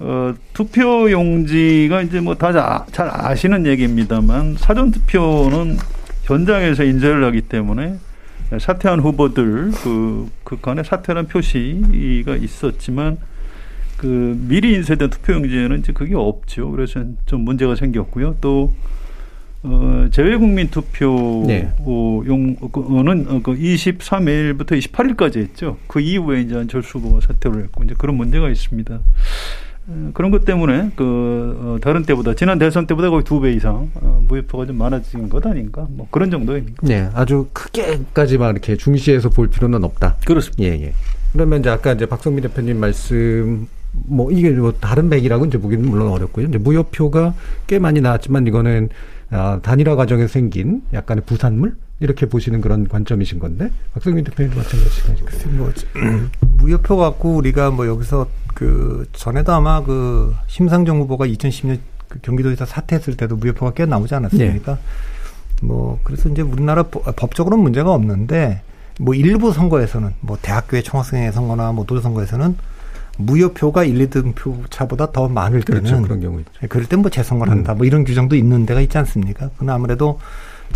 [0.00, 5.76] 어, 투표 용지가 이제 뭐 다 잘 아시는 얘기입니다만 사전 투표는
[6.24, 7.98] 현장에서 인쇄를 하기 때문에
[8.58, 13.18] 사퇴한 후보들 그 그간에 사퇴란 표시가 있었지만
[13.96, 16.70] 그 미리 인쇄된 투표 용지에는 이제 그게 없죠.
[16.70, 18.36] 그래서 좀 문제가 생겼고요.
[18.40, 18.72] 또
[19.62, 20.70] 어, 재외국민 네.
[20.70, 22.56] 투표용은
[23.28, 25.76] 어, 그 23일부터 28일까지 했죠.
[25.86, 28.98] 그 이후에 이제 안철수 후보가 사퇴를 했고 이제 그런 문제가 있습니다.
[29.88, 33.90] 어, 그런 것 때문에 그 어, 다른 때보다 지난 대선 때보다 거의 두 배 이상
[33.94, 36.76] 어, 무효표가 좀 많아진 것 아닌가 뭐 그런 정도입니다.
[36.82, 40.16] 네, 아주 크게까지만 이렇게 중시해서 볼 필요는 없다.
[40.26, 40.62] 그렇습니다.
[40.64, 40.92] 예, 예.
[41.32, 46.08] 그러면 이제 아까 이제 박성민 대표님 말씀 뭐 이게 뭐 다른 백이라고 이제 보기는 물론
[46.12, 46.46] 어렵고요.
[46.46, 47.34] 이제 무효표가
[47.66, 48.88] 꽤 많이 나왔지만 이거는
[49.30, 55.24] 아, 단일화 과정에서 생긴 약간의 부산물 이렇게 보시는 그런 관점이신 건데 박성민 대표님도 마찬가지시죠.
[55.24, 55.72] 글쎄 뭐
[56.60, 63.16] 무효표 갖고 우리가 뭐 여기서 그 전에도 아마 그 심상정 후보가 2010년 그 경기도에서 사퇴했을
[63.16, 64.74] 때도 무효표가 꽤 나오지 않았습니까?
[64.74, 64.80] 네.
[65.62, 68.62] 뭐 그래서 이제 우리나라 법적으로는 문제가 없는데
[68.98, 72.56] 뭐 일부 선거에서는 뭐 대학교의 총학생회 선거나 뭐 도조 선거에서는
[73.18, 76.02] 무효표가 1, 2등 표 차보다 더 많을 때는 그렇죠.
[76.02, 76.52] 그런 경우 있죠.
[76.68, 77.74] 그럴 땐 뭐 재선거를 한다.
[77.74, 77.78] 음.
[77.78, 79.50] 뭐 이런 규정도 있는 데가 있지 않습니까?
[79.50, 80.18] 그건 아무래도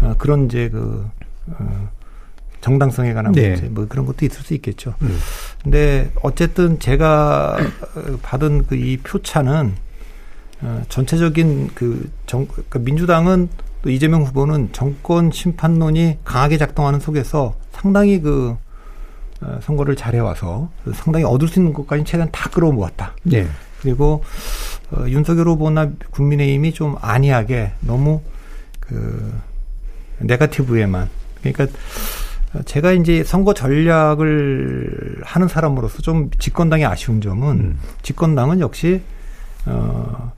[0.02, 1.06] 어, 그런 이제 그
[1.48, 1.88] 어,
[2.64, 3.50] 정당성에 관한 네.
[3.50, 4.94] 문제 뭐 그런 것도 있을 수 있겠죠.
[5.02, 5.18] 음.
[5.62, 7.58] 근데 어쨌든 제가
[8.22, 9.74] 받은 그 이 표차는
[10.62, 13.50] 어, 전체적인 그 정, 그 민주당은
[13.82, 18.56] 또 이재명 후보는 정권 심판론이 강하게 작동하는 속에서 상당히 그
[19.42, 23.14] 어, 선거를 잘해와서 상당히 얻을 수 있는 것까지 최대한 다 끌어모았다.
[23.24, 23.46] 네.
[23.82, 24.24] 그리고
[24.90, 28.22] 어, 윤석열 후보나 국민의힘이 좀 안이하게 너무
[28.80, 29.34] 그
[30.20, 31.10] 네가티브에만
[31.42, 31.66] 그러니까
[32.64, 37.78] 제가 이제 선거 전략을 하는 사람으로서 좀 집권당의 아쉬운 점은 음.
[38.02, 39.02] 집권당은 역시
[39.66, 40.32] 어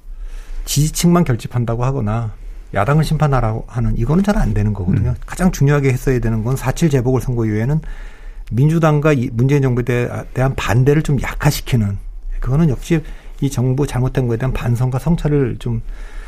[0.65, 2.33] 지지층만 결집한다고 하거나
[2.75, 5.11] 야당을 심판하라고 하는 이거는 잘 안 되는 거거든요.
[5.11, 5.15] 음.
[5.25, 7.81] 가장 중요하게 했어야 되는 건 4.7 재보궐 선거 이후에는
[8.53, 11.99] 민주당과 문재인 정부에 대한 반대를 좀 약화시키는
[12.41, 13.03] 그거는 역시
[13.41, 15.83] 이 정부 잘못된 거에 대한 반성과 성찰을 좀,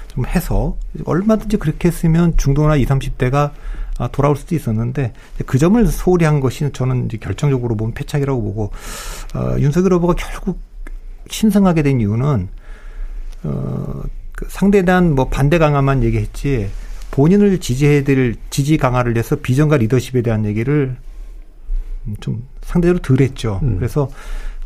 [0.08, 3.52] 좀 해서 얼마든지 그렇게 했으면 중도나 20, 30대가
[4.12, 5.12] 돌아올 수도 있었는데
[5.46, 8.70] 그 점을 소홀히 한 것이 저는 결정적으로 보면 패착이라고 보고
[9.34, 10.60] 어, 윤석열 후보가 결국
[11.30, 12.48] 신성하게 된 이유는
[13.44, 16.70] 어, 그 상대에 대한 뭐 반대 강화만 얘기했지
[17.10, 20.96] 본인을 지지해야 될 지지 강화를 해서 비전과 리더십에 대한 얘기를
[22.20, 23.60] 좀 상대적으로 덜 했죠.
[23.62, 23.76] 음.
[23.76, 24.08] 그래서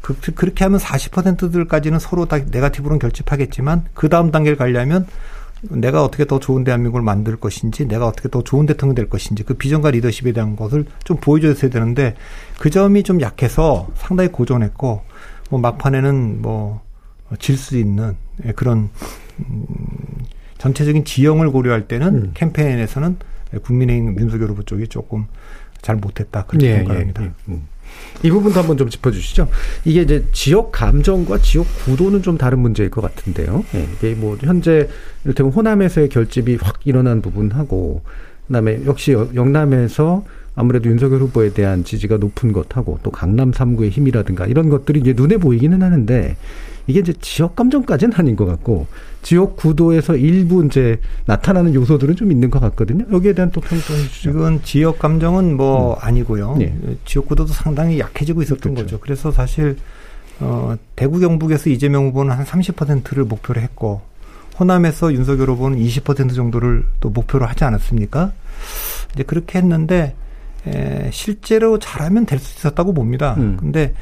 [0.03, 5.07] 그, 그렇게 하면 40%들까지는 서로 다 네가티브로는 결집하겠지만 그 다음 단계를 가려면
[5.71, 9.55] 내가 어떻게 더 좋은 대한민국을 만들 것인지 내가 어떻게 더 좋은 대통령이 될 것인지 그
[9.55, 12.15] 비전과 리더십에 대한 것을 좀 보여줬어야 되는데
[12.59, 15.03] 그 점이 좀 약해서 상당히 고전했고
[15.51, 16.83] 뭐 막판에는 뭐
[17.39, 18.17] 질 수 있는
[18.57, 18.91] 그런
[19.41, 19.67] 음
[20.59, 22.31] 전체적인 지형을 고려할 때는 음.
[22.35, 23.17] 캠페인에서는
[23.63, 25.27] 국민의힘 후보 쪽이 조금
[25.81, 27.23] 잘 못했다 그렇게 예, 생각합니다.
[27.23, 27.33] 예, 예.
[27.49, 27.67] 음.
[28.23, 29.49] 이 부분도 한번 좀 짚어주시죠.
[29.85, 33.65] 이게 이제 지역 감정과 지역 구도는 좀 다른 문제일 것 같은데요.
[33.75, 34.89] 예, 이게 뭐 현재
[35.25, 38.03] 이를테면 호남에서의 결집이 확 일어난 부분하고
[38.47, 44.69] 그다음에 역시 영남에서 아무래도 윤석열 후보에 대한 지지가 높은 것하고 또 강남 3구의 힘이라든가 이런
[44.69, 46.37] 것들이 이제 눈에 보이기는 하는데
[46.87, 48.87] 이게 이제 지역 감정까지는 아닌 것 같고
[49.23, 53.05] 지역 구도에서 일부 이제 나타나는 요소들은 좀 있는 것 같거든요.
[53.13, 54.31] 여기에 대한 또 평점 해주시죠.
[54.31, 55.99] 이건 지역 감정은 뭐 음.
[56.01, 56.57] 아니고요.
[56.59, 56.77] 네.
[57.05, 58.97] 지역 구도도 상당히 약해지고 있었던 그렇죠.
[58.97, 59.01] 거죠.
[59.01, 59.77] 그래서 사실
[60.41, 64.01] 어 대구 경북에서 이재명 후보는 한 30%를 목표로 했고
[64.59, 68.33] 호남에서 윤석열 후보는 20% 정도를 또 목표로 하지 않았습니까?
[69.15, 70.15] 이제 그렇게 했는데
[70.67, 73.35] 에, 실제로 잘하면 될 수 있었다고 봅니다.
[73.39, 73.57] 음.
[73.59, 73.95] 근데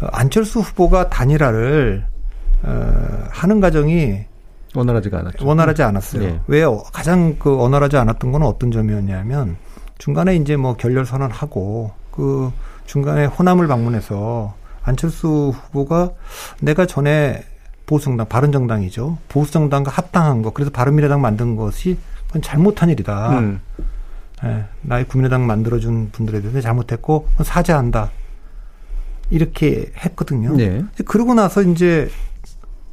[0.00, 2.04] 어, 안철수 후보가 단일화를
[2.62, 4.20] 어, 하는 과정이
[4.74, 5.46] 원활하지가 않았죠.
[5.46, 6.22] 원활하지 않았어요.
[6.22, 6.40] 네.
[6.48, 9.56] 왜 가장 그 원활하지 않았던 건 어떤 점이었냐면
[9.98, 12.50] 중간에 이제 뭐 결렬 선언하고 그
[12.84, 16.10] 중간에 호남을 방문해서 안철수 후보가
[16.60, 17.42] 내가 전에
[17.86, 19.18] 보수정당 바른정당이죠.
[19.28, 23.38] 보수정당과 합당한 거 그래서 바른미래당 만든 것이 그건 잘못한 일이다.
[23.38, 23.60] 음.
[24.44, 28.10] 예, 나의 국민의당 만들어준 분들에 대해서 잘못했고 사죄한다.
[29.30, 30.54] 이렇게 했거든요.
[30.54, 30.84] 네.
[31.04, 32.08] 그러고 나서 이제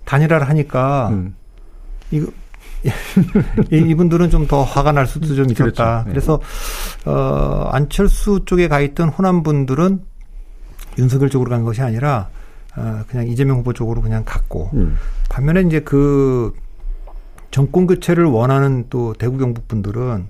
[0.05, 1.35] 단일화를 하니까 음.
[2.11, 2.31] 이거
[3.71, 6.03] 이분들은 좀 더 화가 날 수도 좀 있었다.
[6.03, 6.03] 그렇죠.
[6.05, 6.09] 네.
[6.09, 6.41] 그래서
[7.05, 10.01] 어 안철수 쪽에 가 있던 호남 분들은
[10.97, 12.29] 윤석열 쪽으로 간 것이 아니라
[12.75, 14.97] 어 그냥 이재명 후보 쪽으로 그냥 갔고 음.
[15.29, 16.53] 반면에 이제 그
[17.51, 20.27] 정권 교체를 원하는 또 대구 경북 분들은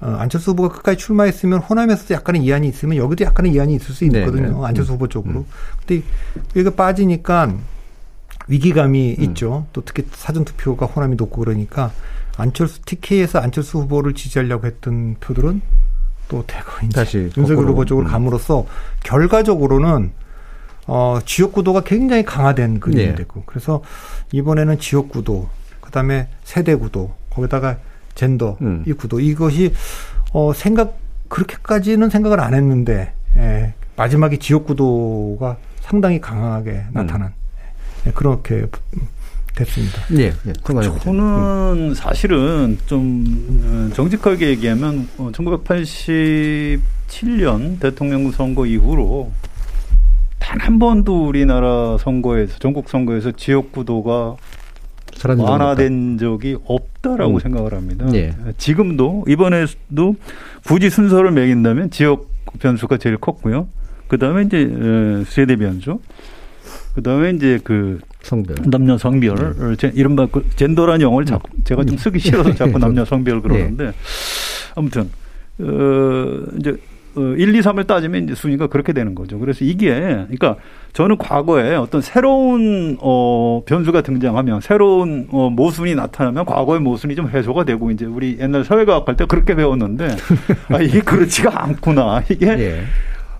[0.00, 4.48] 어, 안철수 후보가 끝까지 출마했으면 호남에서도 약간의 이한이 있으면 여기도 약간의 이한이 있을 수 있거든요.
[4.48, 4.64] 네, 네.
[4.64, 5.40] 안철수 후보 쪽으로.
[5.40, 5.46] 음.
[5.86, 6.04] 근데
[6.54, 7.52] 여기가 빠지니까
[8.46, 9.24] 위기감이 음.
[9.24, 9.66] 있죠.
[9.72, 11.90] 또 특히 사전 투표가 호남이 높고 그러니까
[12.36, 15.60] 안철수 TK에서 안철수 후보를 지지하려고 했던 표들은
[16.28, 18.10] 또 대거 다시 윤석열 후보 쪽으로 음.
[18.10, 18.66] 감으로써
[19.02, 20.12] 결과적으로는
[20.86, 23.14] 어 지역 구도가 굉장히 강화된 그림이 네.
[23.14, 23.82] 됐고 그래서
[24.32, 25.48] 이번에는 지역 구도
[25.80, 27.78] 그다음에 세대 구도 거기다가
[28.18, 28.84] 젠더 음.
[28.86, 29.72] 이 구도 이것이
[30.32, 37.32] 어 생각 그렇게까지는 생각을 안 했는데 예, 마지막에 지역 구도가 상당히 강하게 나타난
[38.04, 38.66] 네, 그렇게
[39.54, 40.02] 됐습니다.
[40.18, 40.52] 예, 예.
[41.00, 43.24] 저는 사실은 좀
[43.64, 49.30] 어, 정직하게 얘기하면 1987년 어, 대통령 선거 이후로
[50.38, 54.36] 단 한 번도 우리나라 선거에서 전국 선거에서 지역 구도가
[55.44, 57.38] 완화된 적이 없다라고 음.
[57.40, 58.06] 생각을 합니다.
[58.14, 58.34] 예.
[58.56, 60.14] 지금도 이번에도
[60.66, 62.28] 굳이 순서를 매긴다면 지역
[62.60, 63.68] 변수가 제일 컸고요.
[64.06, 66.00] 그 다음에 이제 어, 세대 변수.
[66.94, 68.56] 그 다음에 이제 그 성별.
[68.66, 73.40] 남녀 성별, 제- 이른바 그 젠더라는 용어를 자꾸 제가 좀 쓰기 싫어서 자꾸 남녀 성별
[73.40, 73.92] 그러는데
[74.74, 75.08] 아무튼
[75.60, 76.76] 어 이제 어
[77.36, 79.38] 1, 2, 3을 따지면 이제 순위가 그렇게 되는 거죠.
[79.38, 80.56] 그래서 이게 그러니까
[80.92, 87.64] 저는 과거에 어떤 새로운 어 변수가 등장하면 새로운 어 모순이 나타나면 과거의 모순이 좀 해소가
[87.64, 90.08] 되고 이제 우리 옛날 사회과학 할 때 그렇게 배웠는데
[90.70, 92.22] 아 이게 그렇지가 않구나.
[92.30, 92.80] 이게 예.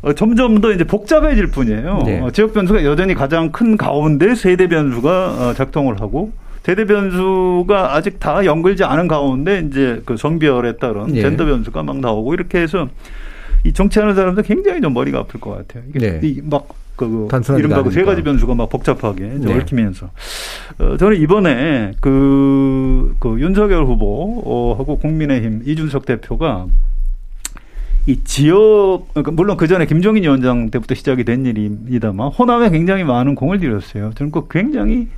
[0.01, 2.03] 어, 점점 더 이제 복잡해질 뿐이에요.
[2.07, 2.21] 네.
[2.21, 6.31] 어, 지역 변수가 여전히 가장 큰 가운데 세대 변수가 어, 작동을 하고
[6.62, 11.23] 세대 변수가 아직 다 연결지 않은 가운데 이제 그 성별에 따른 예.
[11.23, 12.88] 젠더 변수가 막 나오고 이렇게 해서
[13.64, 15.85] 이 정치하는 사람들 굉장히 좀 머리가 아플 것 같아요.
[15.88, 16.21] 이게 네.
[16.23, 18.03] 이 막, 그, 단순하지가 이른바 그 세.
[18.03, 19.53] 가지 변수가 막 복잡하게 네.
[19.53, 20.11] 얽히면서.
[20.79, 26.66] 어, 저는 이번에 그, 그 윤석열 후보하고 국민의힘 이준석 대표가
[28.07, 33.35] 이 지역, 그러니까 물론 그 전에 김종인 위원장 때부터 시작이 된 일입니다만 호남에 굉장히 많은
[33.35, 34.12] 공을 들였어요.
[34.14, 35.09] 저는 그 굉장히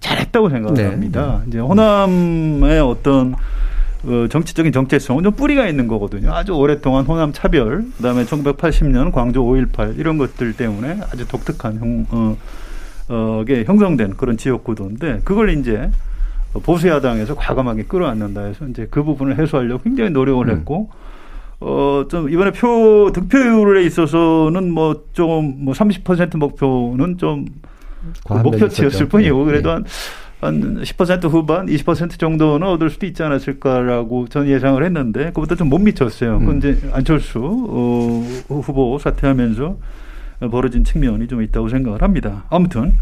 [0.00, 0.84] 잘했다고 생각을 네.
[0.86, 1.42] 합니다.
[1.46, 3.36] 이제 호남의 어떤
[4.04, 6.32] 어, 정치적인 정체성은 좀 뿌리가 있는 거거든요.
[6.32, 12.36] 아주 오랫동안 호남 차별, 그다음에 1980년 광주 5.18 이런 것들 때문에 아주 독특한 형, 어,
[13.08, 15.90] 어, 게 형성된 그런 지역 구도인데 그걸 이제
[16.62, 20.56] 보수 야당에서 과감하게 끌어안는다 해서 이제 그 부분을 해소하려고 굉장히 노력을 음.
[20.56, 20.90] 했고
[21.60, 27.44] 어, 좀 이번에 표 득표율에 있어서는 뭐 좀 뭐 30% 목표는 좀
[28.28, 29.08] 면이 목표치였을.
[29.08, 29.72] 뿐이고 예, 그래도 예.
[29.74, 29.84] 한,
[30.40, 35.78] 한 10% 후반, 20% 정도는 얻을 수도 있지 않았을까라고 저는 예상을 했는데 그보다 좀 못
[35.78, 36.38] 미쳤어요.
[36.38, 36.58] 그건 음.
[36.58, 39.76] 이제 안철수 어, 후보 사퇴하면서
[40.50, 42.44] 벌어진 측면이 좀 있다고 생각을 합니다.
[42.48, 42.92] 아무튼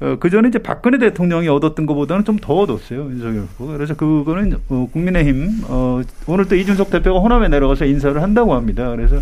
[0.00, 3.72] 어, 그 전에 이제 박근혜 대통령이 얻었던 것보다는 좀 더 얻었어요 윤석열 후보.
[3.72, 8.90] 그래서 그거는 어, 국민의힘 어, 오늘 또 이준석 대표가 호남에 내려가서 인사를 한다고 합니다.
[8.90, 9.16] 그래서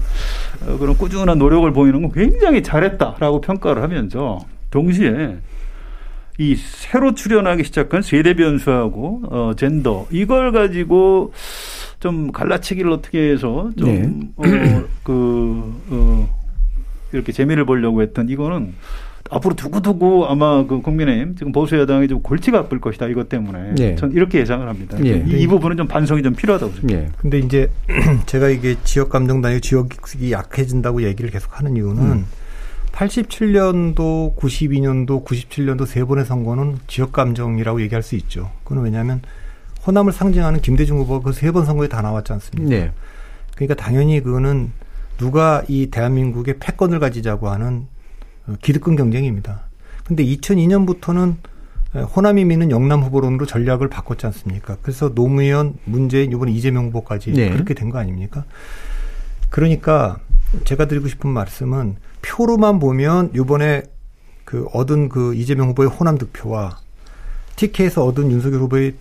[0.67, 5.37] 어, 그런 꾸준한 노력을 보이는 건 굉장히 잘했다라고 평가를 하면서 동시에
[6.38, 11.33] 이 새로 출연하기 시작한 세대 변수하고 어, 젠더 이걸 가지고
[11.99, 14.03] 좀 갈라치기를 어떻게 해서 네.
[14.42, 16.29] 좀그 어,
[17.12, 18.75] 이렇게 재미를 보려고 했던 이거는
[19.31, 23.94] 앞으로 두고두고 아마 그 국민의힘 지금 보수 여당이 좀 골치가 아플 것이다 이것 때문에 네.
[23.96, 24.99] 전 이렇게 예상을 합니다.
[25.05, 25.25] 예.
[25.27, 27.18] 이, 이 부분은 좀 반성이 좀 필요하다고 생각합니다.
[27.18, 27.70] 근데 이제
[28.27, 32.27] 제가 이게 지역 감정단위 지역이 약해진다고 얘기를 계속 하는 이유는 음.
[32.97, 38.51] 87년도, 92년도, 97년도 세 번의 선거는 지역 감정이라고 얘기할 수 있죠.
[38.65, 39.21] 그건 왜냐하면
[39.87, 42.69] 호남을 상징하는 김대중 후보가 그 세 번 선거에 다 나왔지 않습니까?
[42.71, 42.93] 네.
[43.55, 44.73] 그러니까 당연히 그거는
[45.19, 47.87] 누가 이 대한민국의 패권을 가지자고 하는
[48.47, 49.63] 어, 기득권 경쟁입니다.
[50.05, 51.37] 근데 2002년부터는
[52.15, 54.77] 호남이 미는 영남 후보론으로 전략을 바꿨지 않습니까?
[54.83, 57.51] 그래서 노무현, 문재인, 이번에 이재명 후보까지 네.
[57.51, 58.45] 그렇게 된 거 아닙니까?
[59.51, 60.19] 그러니까
[60.65, 63.83] 제가 드리고 싶은 말씀은 표로만 보면 이번에
[64.45, 66.79] 그 얻은 그 이재명 후보의 호남 득표와
[67.57, 68.95] TK에서 얻은 윤석열 후보의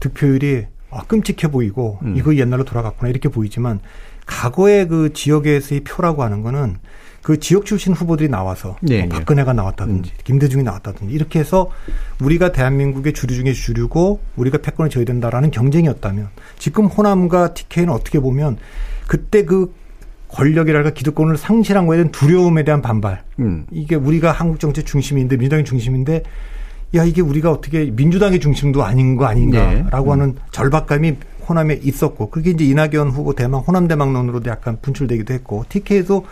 [0.00, 2.16] 득표율이 아, 끔찍해 보이고 음.
[2.16, 3.80] 이거 옛날로 돌아갔구나 이렇게 보이지만
[4.26, 6.78] 과거의 그 지역에서의 표라고 하는 거는
[7.22, 11.70] 그 지역 출신 후보들이 나와서 네, 뭐 박근혜가 나왔다든지 김대중이 나왔다든지 이렇게 해서
[12.20, 18.56] 우리가 대한민국의 주류 중에 주류고 우리가 패권을 져야 된다라는 경쟁이었다면 지금 호남과 TK는 어떻게 보면
[19.06, 19.74] 그때 그
[20.32, 23.22] 권력이랄까 기득권을 상실한 거에 대한 두려움에 대한 반발.
[23.38, 23.66] 음.
[23.70, 26.22] 이게 우리가 한국 정치 중심인데 민주당의 중심인데
[26.94, 29.98] 야 이게 우리가 어떻게 민주당의 중심도 아닌 거 아닌가라고 네.
[29.98, 30.10] 음.
[30.10, 31.16] 하는 절박감이
[31.48, 36.26] 호남에 있었고 그게 이제 이낙연 후보 대망 호남 대망론으로도 약간 분출되기도 했고 TK에도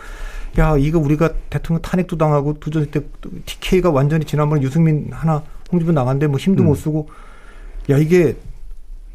[0.57, 3.01] 야 이거 우리가 대통령 탄핵도 당하고 두전 때
[3.45, 6.67] TK가 완전히 지난번에 유승민 하나 홍준표 나갔는데 뭐 힘도 음.
[6.67, 7.09] 못 쓰고
[7.89, 8.35] 야 이게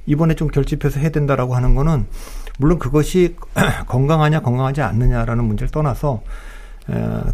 [0.07, 2.07] 이번에 좀 결집해서 해야 된다라고 하는 거는
[2.59, 3.37] 물론 그것이
[3.87, 6.23] 건강하냐 건강하지 않느냐라는 문제를 떠나서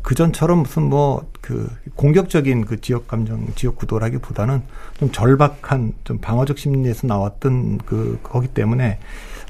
[0.03, 4.63] 그 전처럼 무슨 뭐 그 공격적인 그 지역 감정 지역 구도라기보다는
[4.99, 8.99] 좀 절박한 좀 방어적 심리에서 나왔던 그 거기 때문에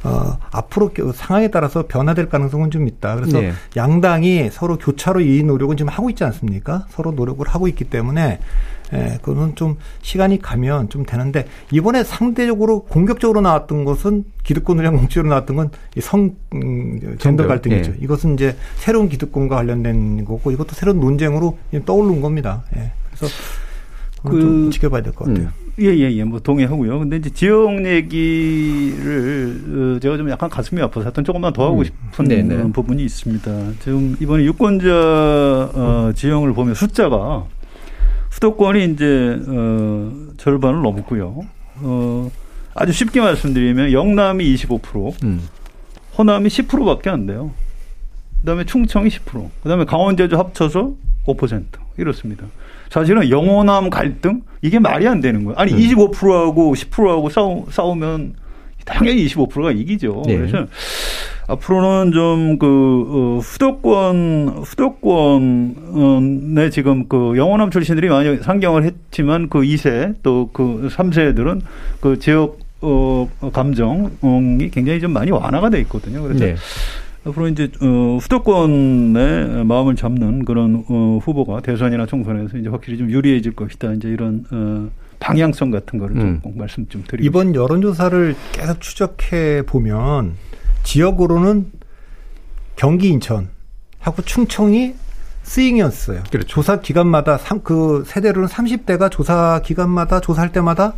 [0.04, 3.16] 어 앞으로 그 상황에 따라서 변화될 가능성은 좀 있다.
[3.16, 3.52] 그래서 네.
[3.76, 6.86] 양당이 서로 교차로 이 노력은 지금 하고 있지 않습니까?
[6.88, 8.40] 서로 노력을 하고 있기 때문에
[8.92, 15.56] 예, 그거는 좀 시간이 가면 좀 되는데 이번에 상대적으로 공격적으로 나왔던 것은 기득권이랑 공격적으로 나왔던
[15.56, 17.92] 건성 음, 젠더 갈등이죠.
[17.92, 17.96] 예.
[18.00, 22.64] 이것은 이제 새로운 기득권과 관련된 거고 이것도 새로운 논쟁으로 떠오른 겁니다.
[22.76, 22.90] 예.
[23.14, 23.34] 그래서
[24.22, 25.48] 그건 좀 지켜봐야 될 것 같아요.
[25.80, 26.98] 예, 예, 예, 뭐 동의하고요.
[26.98, 31.84] 근데 이제 지역 얘기를 어, 제가 좀 약간 가슴이 아파서 하여튼 조금만 더 하고 음.
[31.84, 32.26] 싶은.
[32.66, 33.50] 어, 부분이 있습니다.
[33.80, 34.90] 지금 이번에 유권자
[35.74, 37.46] 어, 지형을 보면 숫자가
[38.40, 41.42] 수도권이 이제 어 절반을 넘고요.
[41.82, 42.30] 어
[42.74, 45.46] 아주 쉽게 말씀드리면 영남이 25%, 음.
[46.16, 47.50] 호남이 10%밖에 안 돼요.
[48.40, 50.94] 그다음에 충청이 10%, 그다음에 강원 제주 합쳐서
[51.26, 51.64] 5%
[51.98, 52.46] 이렇습니다.
[52.88, 55.58] 사실은 영호남 갈등 이게 말이 안 되는 거예요.
[55.58, 55.78] 아니 음.
[55.78, 58.34] 25%하고 10%하고 싸우, 싸우면
[58.86, 60.22] 당연히 25%가 이기죠.
[60.26, 60.38] 네.
[60.38, 60.66] 그래서
[61.50, 70.50] 앞으로는 좀그 어, 후도권 후도권에 지금 그 영호남 출신들이 많이 상경을 했지만 그 2세 또
[70.52, 71.60] 그 3세들은
[72.00, 76.22] 그 지역 어 감정이 굉장히 좀 많이 완화가 돼 있거든요.
[76.22, 76.56] 그래서 네.
[77.24, 83.54] 앞으로 이제 어 후도권의 마음을 잡는 그런 어 후보가 대선이나 총선에서 이제 확실히 좀 유리해질
[83.54, 83.92] 것이다.
[83.92, 86.40] 이제 이런 어 방향성 같은 거를 음.
[86.42, 90.36] 좀 말씀 좀 드리고 이번 여론조사를 계속 추적해 보면
[90.90, 91.70] 지역으로는
[92.74, 93.48] 경기 인천
[94.00, 94.94] 하고 충청이
[95.44, 96.24] 스윙이었어요.
[96.32, 96.48] 그렇죠.
[96.48, 100.94] 조사 기간마다 그 세대로는 30대가 조사 기간마다 조사할 때마다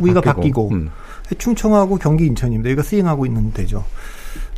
[0.00, 0.90] 우위가 바뀌고, 바뀌고 음.
[1.38, 2.70] 충청하고 경기 인천입니다.
[2.70, 3.84] 여기가 스윙하고 있는 데죠.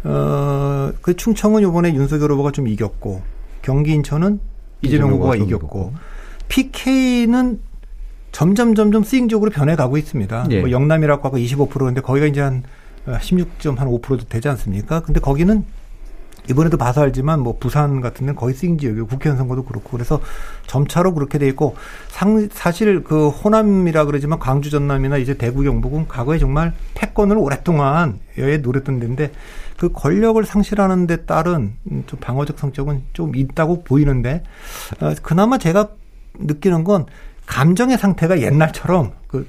[0.05, 3.23] 어, 그 충청은 요번에 윤석열 후보가 좀 이겼고,
[3.63, 4.39] 경기 인천은
[4.83, 5.95] 이재명 후보가 이겼고,
[6.49, 7.61] PK는
[8.33, 10.47] 점점 점점 스윙적으로 변해가고 있습니다.
[10.51, 10.61] 예.
[10.61, 12.65] 뭐 영남이라고 하고 25%인데 거기가 이제 한
[13.07, 15.01] 16.5%도 되지 않습니까?
[15.01, 15.65] 근데 거기는
[16.49, 20.21] 이번에도 봐서 알지만 뭐 부산 같은 데는 거의 스윙 지역이고 국회의원 선거도 그렇고 그래서
[20.67, 21.77] 점차로 그렇게 돼 있고
[22.09, 28.59] 상, 사실 그 호남이라 그러지만 광주 전남이나 이제 대구 경북은 과거에 정말 패권을 오랫동안 여에
[28.59, 29.33] 노렸던 데인데
[29.79, 31.75] 그 권력을 상실하는 데 따른
[32.07, 34.43] 좀 방어적 성격은 좀 있다고 보이는데
[35.01, 35.91] 어, 그나마 제가
[36.39, 37.07] 느끼는 건
[37.47, 39.45] 감정의 상태가 옛날처럼 그뭐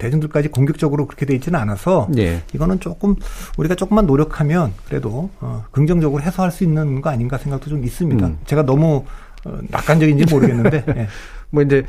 [0.00, 2.42] 대중들까지 공격적으로 그렇게 돼 있지는 않아서 예.
[2.52, 3.14] 이거는 조금
[3.56, 8.26] 우리가 조금만 노력하면 그래도 어, 긍정적으로 해소할 수 있는 거 아닌가 생각도 좀 있습니다.
[8.26, 8.38] 음.
[8.46, 9.04] 제가 너무
[9.44, 11.08] 어, 낙관적인지 모르겠는데 예.
[11.50, 11.84] 뭐 이제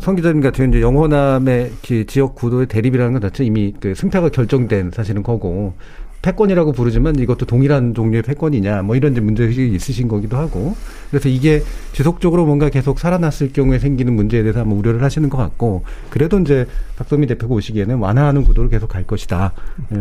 [0.00, 1.72] 성 기자님 같은 경우 이제 영호남의
[2.06, 5.74] 지역 구도의 대립이라는 것 자체 이미 그 승패가 결정된 사실은 거고
[6.22, 10.76] 패권이라고 부르지만 이것도 동일한 종류의 패권이냐 뭐 이런 문제의식이 있으신 거기도 하고
[11.10, 15.84] 그래서 이게 지속적으로 뭔가 계속 살아났을 경우에 생기는 문제에 대해서 한번 우려를 하시는 것 같고
[16.10, 19.52] 그래도 이제 박성미 대표가 오시기에는 완화하는 구도로 계속 갈 것이다.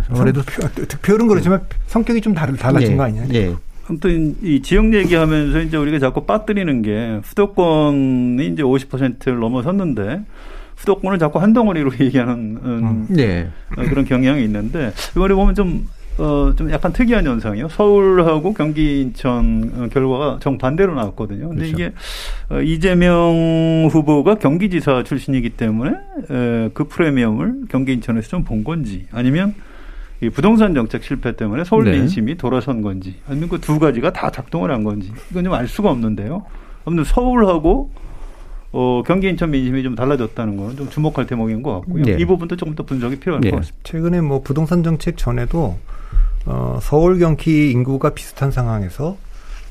[0.10, 3.28] 아무래도 득표는 그렇지만 성격이 좀 다르, 달라진 예, 거 아니냐?
[3.34, 3.54] 예.
[3.88, 10.23] 아무튼 이 지역 얘기하면서 이제 우리가 자꾸 빠뜨리는 게 수도권이 이제 50%를 넘어섰는데
[10.78, 13.49] 수도권을 자꾸 한 덩어리로 얘기하는 음, 네.
[13.69, 17.67] 그런 경향이 있는데 이번에 보면 좀 어, 좀 약간 특이한 현상이요.
[17.69, 21.49] 서울하고 경기 인천 어, 결과가 정반대로 나왔거든요.
[21.49, 21.73] 근데 그렇죠.
[21.84, 21.93] 이게
[22.49, 25.91] 어, 이재명 후보가 경기지사 출신이기 때문에
[26.32, 29.56] 에, 그 프리미엄을 경기 인천에서 좀 본 건지 아니면
[30.21, 31.91] 이 부동산 정책 실패 때문에 서울 네.
[31.91, 35.89] 민심이 돌아선 건지 아니면 그 두 가지가 다 작동을 한 건지 이건 좀 알 수가
[35.91, 36.45] 없는데요.
[36.86, 37.91] 아무튼 서울하고
[38.71, 42.04] 어, 경기 인천 민심이 좀 달라졌다는 건좀 주목할 대목인 것 같고요.
[42.04, 42.17] 네.
[42.19, 43.49] 이 부분도 조금 더 분석이 필요할 네.
[43.51, 43.80] 것 같습니다.
[43.84, 45.78] 최근에 뭐 부동산 정책 전에도
[46.45, 49.17] 어, 서울 경기 인구가 비슷한 상황에서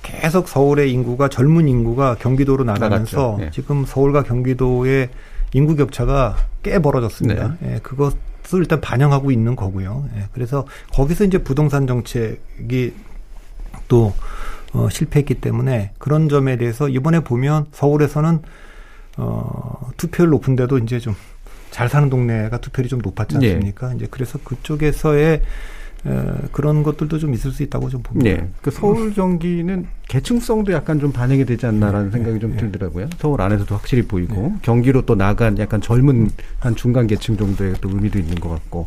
[0.02, 3.50] 계속 서울의 인구가 젊은 인구가 경기도로 나가면서 네.
[3.52, 5.08] 지금 서울과 경기도의
[5.52, 7.56] 인구 격차가 꽤 벌어졌습니다.
[7.60, 7.74] 네.
[7.74, 8.18] 예, 그것을
[8.54, 10.08] 일단 반영하고 있는 거고요.
[10.16, 12.92] 예, 그래서 거기서 이제 부동산 정책이
[13.88, 14.12] 또
[14.72, 18.42] 어, 실패했기 때문에 그런 점에 대해서 이번에 보면 서울에서는
[19.16, 21.14] 어, 투표율 높은데도 이제 좀
[21.74, 23.54] 잘 사는 동네가 투표율이 좀 높았지 예.
[23.54, 23.88] 않습니까?
[23.88, 23.96] 네.
[23.96, 25.42] 이제 그래서 그쪽에서의 에,
[26.52, 28.42] 그런 것들도 좀 있을 수 있다고 좀 봅니다.
[28.42, 28.48] 네.
[28.60, 32.12] 그 서울 경기는 계층성도 약간 좀 반영이 되지 않나라는 네.
[32.12, 32.56] 생각이 좀 네.
[32.58, 33.08] 들더라고요.
[33.18, 34.54] 서울 안에서도 확실히 보이고 네.
[34.62, 38.86] 경기로 또 나간 약간 젊은 한 중간 계층 정도의 또 의미도 있는 것 같고.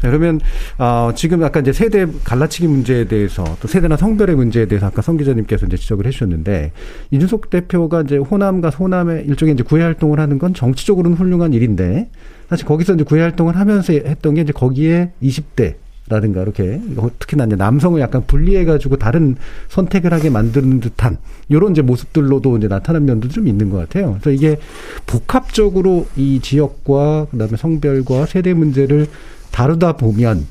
[0.00, 0.40] 그러면
[0.78, 5.18] 어, 지금 약간 이제 세대 갈라치기 문제에 대해서 또 세대나 성별의 문제에 대해서 아까 성
[5.18, 6.72] 기자님께서 이제 지적을 해주셨는데
[7.10, 12.08] 이준석 대표가 이제 호남과 소남의 일종의 이제 구애 활동을 하는 건 정치적으로는 훌륭한 일인데
[12.48, 15.74] 사실 거기서 이제 구애 활동을 하면서 했던 게 이제 거기에 20대
[16.10, 16.80] 라든가 이렇게
[17.20, 19.36] 특히나 이제 남성을 약간 분리해 가지고 다른
[19.68, 21.18] 선택을 하게 만드는 듯한
[21.50, 24.18] 요런 이제 모습들로도 이제 나타난 면도 좀 있는 것 같아요.
[24.20, 24.58] 그래서 이게
[25.06, 29.06] 복합적으로 이 지역과 그다음에 성별과 세대 문제를
[29.52, 30.46] 다루다 보면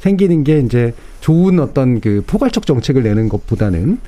[0.00, 3.98] 생기는 게 이제 좋은 어떤 그 포괄적 정책을 내는 것보다는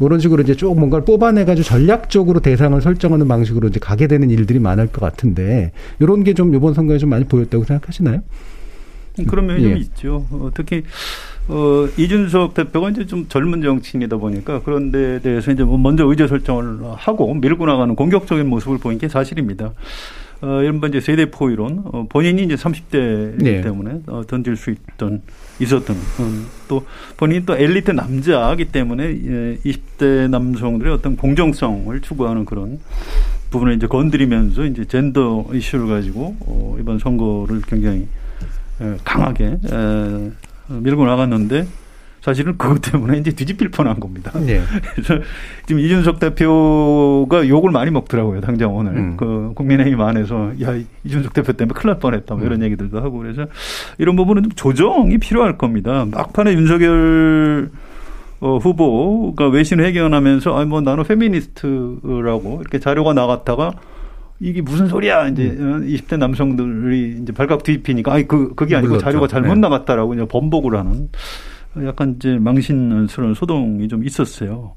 [0.00, 4.86] 이런 식으로 이제 쭉 뭔가를 뽑아내가지고 전략적으로 대상을 설정하는 방식으로 이제 가게 되는 일들이 많을
[4.88, 8.20] 것 같은데 이런 게 좀 이번 선거에 좀 많이 보였다고 생각하시나요?
[9.26, 9.68] 그런 면이 예.
[9.68, 10.26] 좀 있죠.
[10.30, 10.82] 어, 특히
[11.48, 16.26] 어, 이준석 대표가 이제 좀 젊은 정치인이다 보니까 그런 데 대해서 이제 뭐 먼저 의제
[16.26, 19.72] 설정을 하고 밀고 나가는 공격적인 모습을 보인 게 사실입니다.
[20.40, 23.60] 어, 이른바 이제 세대포 이론, 어, 본인이 이제 30대이기 네.
[23.60, 25.20] 때문에 어, 던질 수 있던,
[25.58, 32.78] 있었던, 음, 또 본인이 또 엘리트 남자이기 때문에 예, 20대 남성들의 어떤 공정성을 추구하는 그런
[33.50, 38.06] 부분을 이제 건드리면서 이제 젠더 이슈를 가지고 어, 이번 선거를 굉장히 에,
[39.04, 40.30] 강하게 에,
[40.68, 41.66] 밀고 나갔는데
[42.20, 44.32] 사실은 그것 때문에 이제 뒤집힐 뻔한 겁니다.
[44.38, 44.60] 네.
[44.94, 45.22] 그래서
[45.66, 48.40] 지금 이준석 대표가 욕을 많이 먹더라고요.
[48.40, 49.16] 당장 오늘 음.
[49.16, 50.74] 그 국민의힘 안에서 야
[51.04, 52.46] 이준석 대표 때문에 큰일 날 뻔했다 뭐 음.
[52.46, 53.46] 이런 얘기들도 하고 그래서
[53.98, 56.06] 이런 부분은 좀 조정이 필요할 겁니다.
[56.10, 57.70] 막판에 윤석열
[58.40, 63.72] 어, 후보가 외신 회견하면서 아니 뭐 나는 페미니스트라고 이렇게 자료가 나갔다가
[64.40, 65.82] 이게 무슨 소리야 이제 음.
[65.82, 69.04] 어, 20대 남성들이 이제 발각 뒤집히니까 아니 그 그게 아니고 물렀죠.
[69.04, 69.60] 자료가 잘못 네.
[69.60, 71.08] 나갔다라고 이제 번복을 하는
[71.84, 74.74] 약간 이제 망신스러운 소동이 좀 있었어요.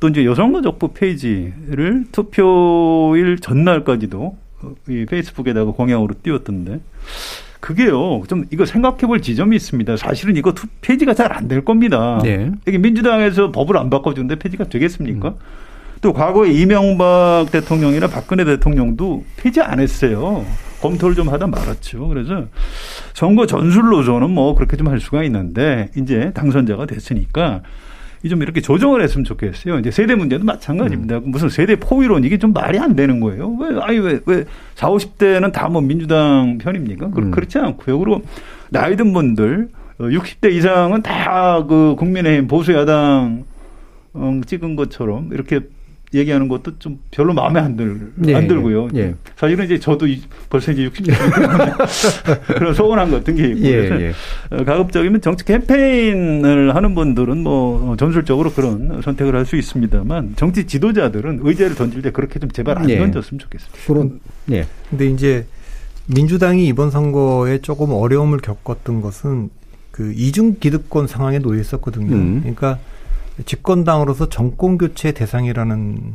[0.00, 6.80] 또 이제 여성가족부 페이지를 투표일 전날까지도 어, 이 Facebook에다가 공약으로 띄웠던데
[7.60, 9.96] 그게요 좀 이거 생각해 볼 지점이 있습니다.
[9.96, 12.20] 사실은 이거 투, 폐지가 잘 안 될 겁니다.
[12.22, 12.50] 네.
[12.66, 15.34] 이게 민주당에서 법을 안 바꿔주는데 폐지가 되겠습니까?
[16.00, 20.44] 또 과거에 이명박 대통령이나 박근혜 대통령도 폐지 안 했어요.
[20.80, 22.06] 검토를 좀 하다 말았죠.
[22.08, 22.44] 그래서
[23.14, 27.62] 선거 전술로서는 뭐 그렇게 좀 할 수가 있는데 이제 당선자가 됐으니까
[28.22, 29.78] 이좀 이렇게 조정을 했으면 좋겠어요.
[29.80, 31.20] 이제 세대 문제도 마찬가지입니다.
[31.24, 33.50] 무슨 세대 포위론 이게 좀 말이 안 되는 거예요.
[33.60, 34.44] 왜 아니 왜왜
[34.76, 37.10] 4, 50대는 다 뭐 민주당 편입니까?
[37.10, 37.30] 그, 음.
[37.32, 37.98] 그렇지 않고요.
[37.98, 38.22] 그리고
[38.70, 39.68] 나이 든 분들
[39.98, 43.44] 어, 60대 이상은 다 그 국민의힘 보수 야당
[44.14, 45.60] 어, 찍은 것처럼 이렇게
[46.14, 48.88] 얘기하는 것도 좀 별로 마음에 안 들, 네, 안 들고요.
[48.94, 49.14] 예.
[49.36, 51.12] 사실은 이제 저도 이- 벌써 이제 60대
[52.56, 53.60] 그런 소원한 것 같은 게 있고.
[53.66, 54.12] 예, 예.
[54.50, 61.40] 어, 가급적이면 정치 캠페인을 하는 분들은 뭐 전술적으로 그런 선택을 할 수 있습니다만 정치 지도자들은
[61.42, 62.98] 의제를 던질 때 그렇게 좀 제발 안 예.
[62.98, 63.78] 던졌으면 좋겠습니다.
[63.86, 64.66] 그런 예.
[64.90, 65.46] 근데 이제
[66.06, 69.48] 민주당이 이번 선거에 조금 어려움을 겪었던 것은
[69.90, 72.14] 그 이중 기득권 상황에 놓여 있었거든요.
[72.14, 72.38] 음.
[72.40, 72.78] 그러니까
[73.44, 76.14] 집권당으로서 정권 교체 대상이라는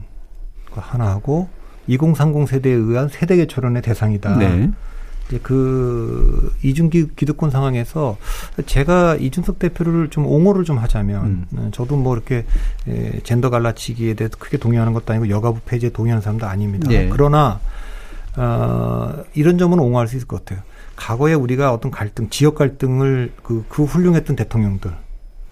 [0.71, 1.47] 거 하나 하고
[1.87, 4.37] 2030 세대에 의한 세대 개초론의 대상이다.
[4.37, 4.69] 네.
[5.27, 8.17] 이제 그 이중 기- 기득권 상황에서
[8.65, 11.45] 제가 이준석 대표를 좀 옹호를 좀 하자면 음.
[11.55, 12.45] 어, 저도 뭐 이렇게
[12.87, 16.89] 에, 젠더 갈라치기에 대해서 크게 동의하는 것도 아니고 여가부 폐지에 동의하는 사람도 아닙니다.
[16.89, 17.07] 네.
[17.09, 17.59] 그러나
[18.35, 20.63] 어, 이런 점은 옹호할 수 있을 것 같아요.
[20.95, 24.91] 과거에 우리가 어떤 갈등, 지역 갈등을 그, 그 훌륭했던 대통령들,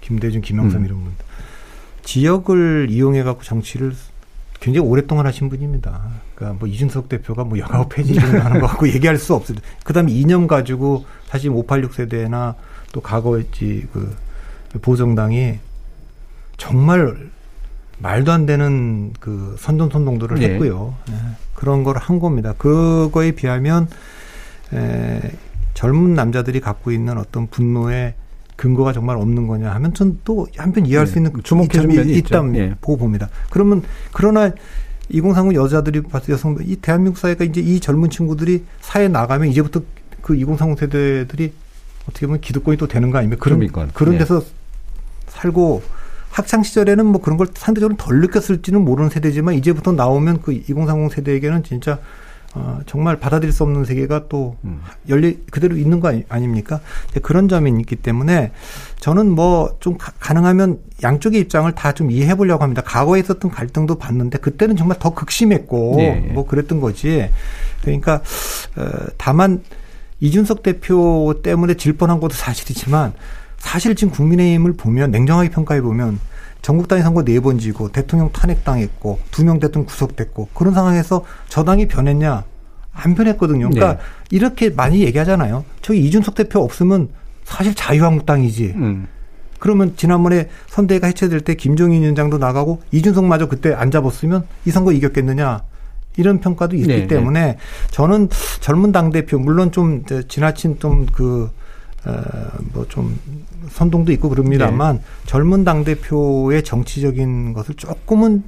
[0.01, 0.85] 김대중, 김영삼 음.
[0.85, 1.25] 이런 분들,
[2.03, 3.93] 지역을 이용해 갖고 정치를
[4.59, 6.01] 굉장히 오랫동안 하신 분입니다.
[6.35, 9.57] 그러니까 뭐 이준석 대표가 뭐 여가부 폐지 이런 거 하는 거 갖고 얘기할 수 없어요.
[9.83, 12.55] 그다음에 이념 가지고 사실 586 세대나
[12.93, 14.15] 또 과거에 있지 그
[14.81, 15.59] 보정당이
[16.57, 17.29] 정말
[17.97, 20.49] 말도 안 되는 그 선전 선동들을 네.
[20.51, 20.95] 했고요.
[21.09, 21.13] 예,
[21.55, 22.53] 그런 걸 한 겁니다.
[22.57, 23.87] 그거에 비하면
[24.73, 25.21] 에,
[25.73, 28.13] 젊은 남자들이 갖고 있는 어떤 분노의
[28.61, 31.11] 근거가 정말 없는 거냐 하면 전 또 한편 이해할 네.
[31.11, 31.31] 수 있는
[31.87, 32.35] 면이 있죠.
[32.35, 32.75] 있다 예.
[32.79, 33.27] 보고 봅니다.
[33.49, 33.81] 그러면
[34.11, 34.51] 그러나
[35.09, 39.81] 2030 여자들이 봤을 여성 이 대한민국 사회가 이제 이 젊은 친구들이 사회 에 나가면 이제부터
[40.21, 41.53] 그 2030 세대들이
[42.07, 43.43] 어떻게 보면 기득권이 또 되는 거 아닙니까?
[43.43, 43.87] 그런 그러니까.
[43.93, 44.19] 그런 네.
[44.19, 44.43] 데서
[45.27, 45.81] 살고
[46.29, 51.63] 학창 시절에는 뭐 그런 걸 상대적으로 덜 느꼈을지는 모르는 세대지만 이제부터 나오면 그 2030 세대에게는
[51.63, 51.99] 진짜
[52.53, 54.81] 어, 정말 받아들일 수 없는 세계가 또 음.
[55.07, 56.81] 열리 그대로 있는 거 아니, 아닙니까?
[57.21, 58.51] 그런 점이 있기 때문에
[58.99, 62.81] 저는 뭐 좀 가능하면 양쪽의 입장을 다 좀 이해해 보려고 합니다.
[62.85, 66.29] 과거에 있었던 갈등도 봤는데 그때는 정말 더 극심했고 네.
[66.33, 67.29] 뭐 그랬던 거지.
[67.81, 68.21] 그러니까
[68.75, 69.63] 어, 다만
[70.19, 73.13] 이준석 대표 때문에 질 뻔한 것도 사실이지만
[73.57, 76.19] 사실 지금 국민의힘을 보면 냉정하게 평가해 보면
[76.61, 81.87] 전국 단위 선거 네 번 지고 대통령 탄핵당했고 두 명 대통령 구속됐고 그런 상황에서 저당이
[81.87, 82.43] 변했냐
[82.93, 83.69] 안 변했거든요.
[83.69, 84.01] 그러니까 네.
[84.31, 85.63] 이렇게 많이 얘기하잖아요.
[85.81, 87.09] 저기 이준석 대표 없으면
[87.45, 88.73] 사실 자유한국당이지.
[88.75, 89.07] 음.
[89.59, 95.61] 그러면 지난번에 선대가 해체될 때 김종인 위원장도 나가고 이준석마저 그때 안 잡았으면 이 선거 이겼겠느냐.
[96.17, 97.57] 이런 평가도 있기 네, 때문에
[97.91, 98.27] 저는
[98.59, 101.49] 젊은 당대표, 물론 좀 지나친 좀 그,
[102.03, 102.21] 어,
[102.73, 103.17] 뭐좀
[103.69, 105.03] 선동도 있고 그럽니다만 네.
[105.25, 108.43] 젊은 당 대표의 정치적인 것을 조금은,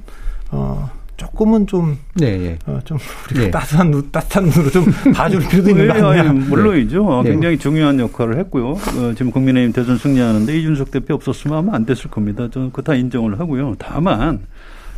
[0.50, 2.58] 어, 조금은 좀, 네, 예.
[2.66, 2.98] 어, 좀
[3.30, 3.50] 우리가 네.
[3.50, 4.84] 따스한 눈, 따뜻한 눈으로 좀
[5.14, 6.48] 봐줄 필요도 있는 거 예, 아니, 아니냐.
[6.48, 7.22] 물론이죠.
[7.22, 7.30] 네.
[7.30, 8.70] 굉장히 중요한 역할을 했고요.
[8.72, 12.48] 어, 지금 국민의힘 대선 승리하는데 이준석 대표 없었으면 아마 안 됐을 겁니다.
[12.50, 13.76] 저는 그거 다 인정을 하고요.
[13.78, 14.40] 다만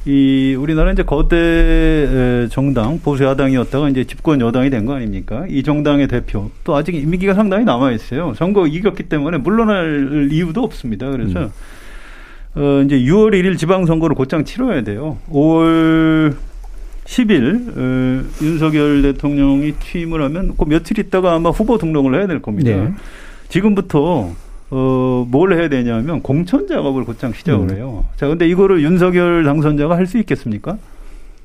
[0.07, 5.45] 이 우리나라 이제 거대 에, 정당 보수 야당이었다가 이제 집권 여당이 된 거 아닙니까?
[5.49, 8.33] 이 정당의 대표 또 아직 임기가 상당히 남아 있어요.
[8.37, 11.11] 선거 이겼기 때문에 물러날 이유도 없습니다.
[11.11, 11.51] 그래서 음.
[12.55, 15.19] 어 이제 6월 1일 지방선거를 곧장 치러야 돼요.
[15.29, 16.37] 5월
[17.05, 22.71] 10일 어, 윤석열 대통령이 취임을 하면 그 며칠 있다가 아마 후보 등록을 해야 될 겁니다.
[22.71, 22.93] 네.
[23.49, 24.31] 지금부터
[24.71, 27.77] 어, 뭘 해야 되냐면 공천 작업을 곧장 시작을 음.
[27.77, 28.05] 해요.
[28.17, 30.77] 자, 근데 이거를 윤석열 당선자가 할 수 있겠습니까?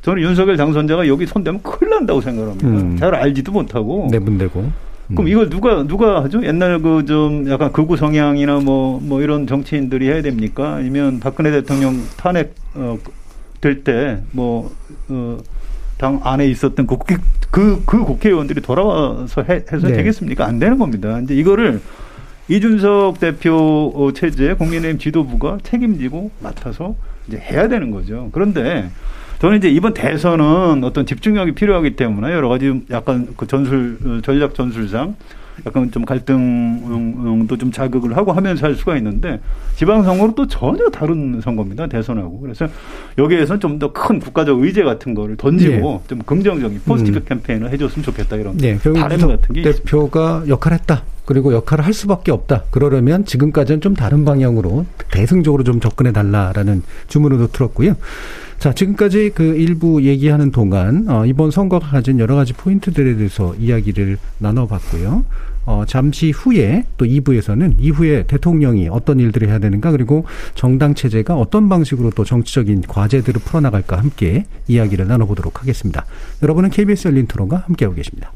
[0.02, 2.68] 저는 윤석열 당선자가 여기 손대면 큰일 난다고 생각합니다.
[2.68, 2.98] 음.
[2.98, 4.08] 잘 알지도 못하고.
[4.12, 4.72] 내분되고.
[5.10, 6.44] 그럼 이걸 누가 누가 하죠?
[6.46, 10.76] 옛날 그 좀 약간 극우 성향이나 뭐 뭐 이런 정치인들이 해야 됩니까?
[10.76, 12.98] 아니면 박근혜 대통령 탄핵 어,
[13.60, 14.72] 될 때 뭐
[15.10, 15.38] 어,
[15.98, 17.18] 당 안에 있었던 그, 국회,
[17.52, 19.94] 그, 그 국회의원들이 돌아와서 해, 해서 네.
[19.98, 20.46] 되겠습니까?
[20.46, 21.20] 안 되는 겁니다.
[21.20, 21.80] 이제 이거를
[22.52, 26.96] 이준석 대표 어, 체제 국민의힘 지도부가 책임지고 맡아서
[27.26, 28.30] 이제 해야 되는 거죠.
[28.34, 28.90] 그런데
[29.40, 34.54] 저는 이제 이번 대선은 어떤 집중력이 필요하기 때문에 여러 가지 약간 그 전술 어, 전략
[34.54, 35.16] 전술상
[35.66, 39.40] 약간 좀 갈등도 좀 자극을 하고 하면서 할 수가 있는데
[39.76, 42.68] 지방선거는 또 전혀 다른 선거입니다 대선하고 그래서
[43.18, 47.26] 여기에서 좀더 큰 국가적 의제 같은 거를 던지고 좀 긍정적인 포지티브 음.
[47.28, 49.62] 캠페인을 해줬으면 좋겠다 이런 네, 결국 바람 같은 게.
[49.62, 51.04] 대표가 역할을 했다.
[51.26, 52.64] 그리고 역할을 할 수밖에 없다.
[52.72, 57.96] 그러려면 지금까지는 좀 다른 방향으로 대승적으로 좀 접근해 달라라는 주문으로 들었고요.
[58.60, 64.18] 자, 지금까지 그 일부 얘기하는 동안 어, 이번 선거가 가진 여러 가지 포인트들에 대해서 이야기를
[64.40, 65.24] 나눠봤고요.
[65.66, 71.70] 어, 잠시 후에 또 2부에서는 이후에 대통령이 어떤 일들을 해야 되는가 그리고 정당 체제가 어떤
[71.70, 76.06] 방식으로 또 정치적인 과제들을 풀어나갈까 함께 이야기를 나눠보도록 하겠습니다.
[76.42, 78.32] 여러분은 KBS 열린 토론과 함께하고 계십니다.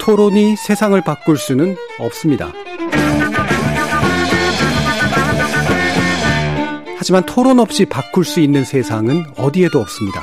[0.00, 2.52] 토론이 세상을 바꿀 수는 없습니다.
[6.98, 10.22] 하지만 토론 없이 바꿀 수 있는 세상은 어디에도 없습니다.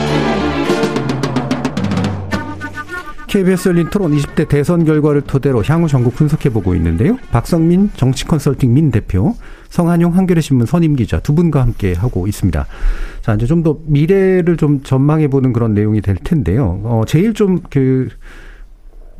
[3.31, 7.17] KBS 열린 토론 20대 대선 결과를 토대로 향후 전국 분석해보고 있는데요.
[7.31, 9.35] 박성민 정치 컨설팅 민 대표,
[9.69, 12.65] 성한용 한겨레 신문 선임 기자 두 분과 함께 하고 있습니다.
[13.21, 16.81] 자, 이제 좀 더 미래를 좀 전망해보는 그런 내용이 될 텐데요.
[16.83, 18.09] 어, 제일 좀 그,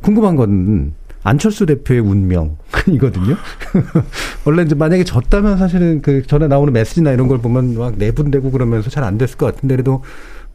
[0.02, 0.92] 궁금한 건
[1.22, 3.36] 안철수 대표의 운명이거든요.
[4.44, 8.90] 원래 이제 만약에 졌다면 사실은 그 전에 나오는 메시지나 이런 걸 보면 막 내분되고 그러면서
[8.90, 10.02] 잘 안 됐을 것 같은데 그래도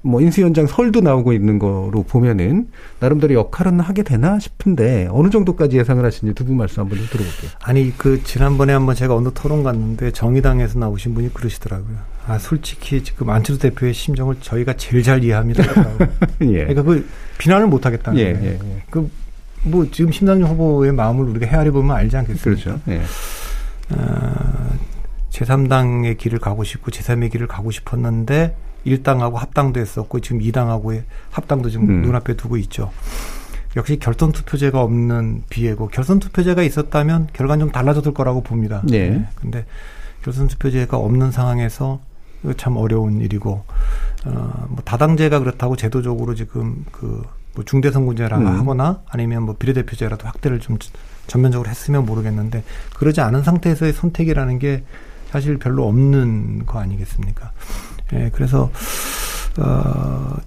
[0.01, 2.69] 뭐 인수위원장 설도 나오고 있는 거로 보면은
[2.99, 7.51] 나름대로 역할은 하게 되나 싶은데 어느 정도까지 예상을 하시는지 두 분 말씀 한번 좀 들어볼게요.
[7.61, 11.97] 아니 그 지난번에 한번 제가 어느 토론 갔는데 정의당에서 나오신 분이 그러시더라고요.
[12.27, 15.63] 아 솔직히 지금 안철수 대표의 심정을 저희가 제일 잘 이해합니다.
[16.41, 16.65] 예.
[16.65, 18.45] 그러니까 그 비난을 못 하겠다는 예, 거예요.
[18.45, 18.83] 예, 예.
[18.89, 22.43] 그뭐 지금 심상정 후보의 마음을 우리가 헤아려 보면 알지 않겠습니까?
[22.43, 22.79] 그렇죠.
[22.89, 23.01] 예.
[23.95, 24.77] 어,
[25.31, 28.55] 제3당의 길을 가고 싶고 제3의 길을 가고 싶었는데
[28.87, 32.01] 1당하고 합당도 했었고 지금 2당하고 의 합당도 지금 음.
[32.01, 32.91] 눈앞에 두고 있죠.
[33.75, 38.81] 역시 결선 투표제가 없는 비애고 결선 투표제가 있었다면 결과는 좀 달라졌을 거라고 봅니다.
[38.85, 39.27] 네.
[39.35, 39.65] 근데
[40.23, 41.99] 결선 투표제가 없는 상황에서
[42.57, 43.63] 참 어려운 일이고
[44.25, 47.23] 어 뭐 다당제가 그렇다고 제도적으로 지금 그
[47.57, 48.45] 뭐 중대선거제라 음.
[48.45, 50.77] 하거나 아니면 뭐 비례대표제라도 확대를 좀
[51.25, 52.63] 전면적으로 했으면 모르겠는데
[52.95, 54.83] 그러지 않은 상태에서의 선택이라는 게
[55.31, 57.51] 사실 별로 없는 거 아니겠습니까?
[58.13, 58.71] 예, 그래서
[59.59, 60.37] 어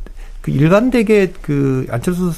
[0.41, 2.33] 그 일관되게 그 안철수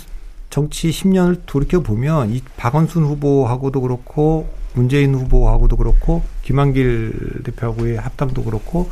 [0.51, 8.91] 정치 10년을 돌이켜 보면 이 박원순 후보하고도 그렇고 문재인 후보하고도 그렇고 김한길 대표하고의 합당도 그렇고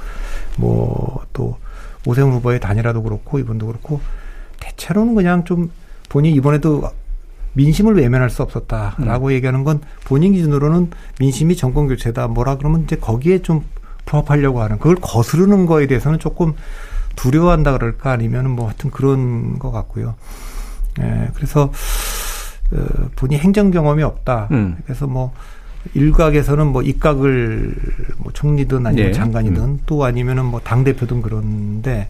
[0.56, 1.58] 뭐 또
[2.06, 4.00] 오세훈 후보의 단일화도 그렇고 이번도 그렇고
[4.58, 5.70] 대체로는 그냥 좀
[6.08, 6.88] 본인 이번에도
[7.52, 13.42] 민심을 외면할 수 없었다라고 얘기하는 건 본인 기준으로는 민심이 정권 교체다 뭐라 그러면 이제 거기에
[13.42, 13.64] 좀
[14.10, 16.54] 부합하려고 하는 그걸 거스르는 거에 대해서는 조금
[17.14, 20.16] 두려워한다 그럴까 아니면은 뭐 하여튼 그런 것 같고요.
[21.00, 21.72] 예, 그래서
[22.72, 22.86] 어,
[23.16, 24.48] 본인 행정 경험이 없다.
[24.50, 24.76] 음.
[24.84, 25.32] 그래서 뭐
[25.94, 27.74] 일각에서는 뭐 입각을
[28.18, 29.12] 뭐 총리든 아니면 네.
[29.12, 29.80] 장관이든 음.
[29.86, 32.08] 또 아니면은 뭐 당 대표든 그런데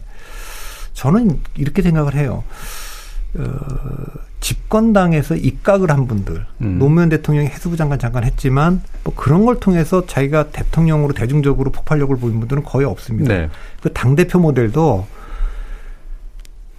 [0.93, 2.43] 저는 이렇게 생각을 해요.
[3.35, 3.45] 어,
[4.41, 6.77] 집권당에서 입각을 한 분들, 음.
[6.79, 12.39] 노무현 대통령이 해수부 장관 잠깐 했지만 뭐 그런 걸 통해서 자기가 대통령으로 대중적으로 폭발력을 보인
[12.39, 13.33] 분들은 거의 없습니다.
[13.33, 13.49] 네.
[13.81, 15.05] 그 당 대표 모델도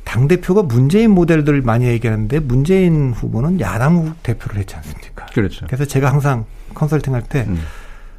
[0.04, 5.26] 당 대표가 문재인 모델들 많이 얘기하는데 문재인 후보는 야당 대표를 했지 않습니까?
[5.26, 5.64] 그렇죠.
[5.66, 6.44] 그래서 제가 항상
[6.74, 7.62] 컨설팅 할때 음.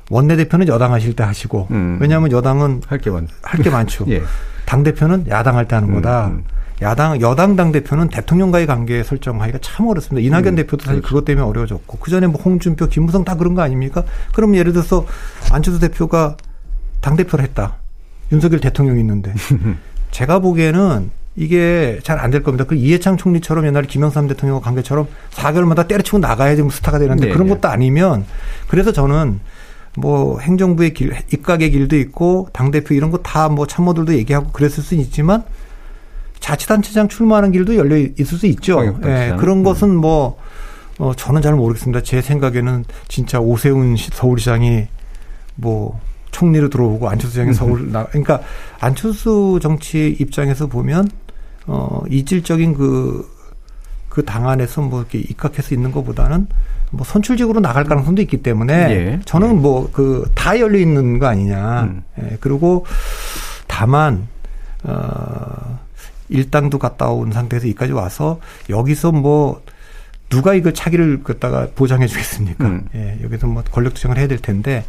[0.10, 1.98] 원내 대표는 여당 하실 때 하시고 음.
[2.02, 3.28] 왜냐하면 여당은 할 게 많.
[3.44, 4.06] 할게 많죠.
[4.10, 4.24] 예.
[4.66, 6.32] 당 대표는 야당 할 때 하는 거다.
[6.84, 10.26] 야당 여당 당 대표는 대통령과의 관계 설정하기가 참 어렵습니다.
[10.26, 11.08] 이낙연 음, 대표도 사실 그렇죠.
[11.16, 14.04] 그것 때문에 어려워졌고 그 전에 뭐 홍준표, 김무성 다 그런 거 아닙니까?
[14.36, 15.06] 그럼 예를 들어서
[15.52, 16.38] 안철수 대표가
[17.02, 17.78] 당 대표를 했다.
[18.32, 19.34] 윤석열 대통령이 있는데
[20.12, 22.64] 제가 보기에는 이게 잘 안 될 겁니다.
[22.66, 27.34] 그 이해창 총리처럼 옛날에 김영삼 대통령과 관계처럼 4개월마다 때려치고 나가야지 뭐 스타가 되는데 네.
[27.34, 28.26] 그런 것도 아니면
[28.68, 29.40] 그래서 저는
[29.96, 35.04] 뭐 행정부의 길, 입각의 길도 있고 당대표 이런 거 다 뭐 참모들도 얘기하고 그랬을 수는
[35.04, 35.44] 있지만
[36.44, 38.84] 자치단체장 출마하는 길도 열려 있을 수 있죠.
[38.84, 39.64] 예, 네, 그런 음.
[39.64, 40.38] 것은 뭐,
[41.00, 42.04] 어, 저는 잘 모르겠습니다.
[42.04, 44.88] 제 생각에는 진짜 오세훈 서울시장이
[45.56, 48.42] 뭐 총리로 들어오고 안철수 시장이 서울 나, 그러니까
[48.82, 51.10] 안철수 정치 입장에서 보면
[51.66, 53.26] 어, 이질적인 그,
[54.10, 56.48] 그 당 안에서 뭐 이렇게 입각해서 있는 것보다는
[56.92, 59.20] 뭐 선출직으로 나갈 가능성도 있기 때문에 예.
[59.24, 59.54] 저는 예.
[59.54, 61.84] 뭐그 다 열려 있는 거 아니냐.
[61.84, 62.04] 음.
[62.22, 62.86] 예, 그리고
[63.66, 64.28] 다만,
[64.84, 65.80] 어,
[66.30, 69.62] 일당도 갔다 온 상태에서 여기까지 와서 여기서 뭐
[70.30, 72.66] 누가 이거 차기를 갖다가 보장해 주겠습니까?
[72.66, 72.88] 음.
[72.96, 74.84] 예, 여기서 뭐 권력 투쟁을 해야 될 텐데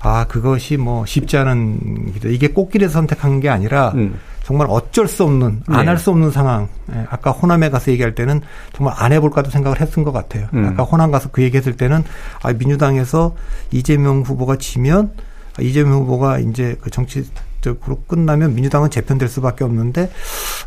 [0.00, 2.30] 아, 그것이 뭐 쉽지 않은 길.
[2.30, 4.18] 이게 꽃길에서 선택한 게 아니라 음.
[4.44, 6.10] 정말 어쩔 수 없는 안 할수 네.
[6.12, 6.68] 없는 상황.
[6.94, 8.42] 예, 아까 호남에 가서 얘기할 때는
[8.74, 10.46] 정말 안 해볼까도 생각을 했던 것 같아요.
[10.52, 10.66] 음.
[10.66, 12.04] 아까 호남 가서 그 얘기했을 때는
[12.42, 13.34] 아 민주당에서
[13.72, 15.12] 이재명 후보가 지면
[15.58, 17.24] 아, 이재명 후보가 이제 그 정치
[17.64, 20.10] 적으로 끝나면 민주당은 재편될 수밖에 없는데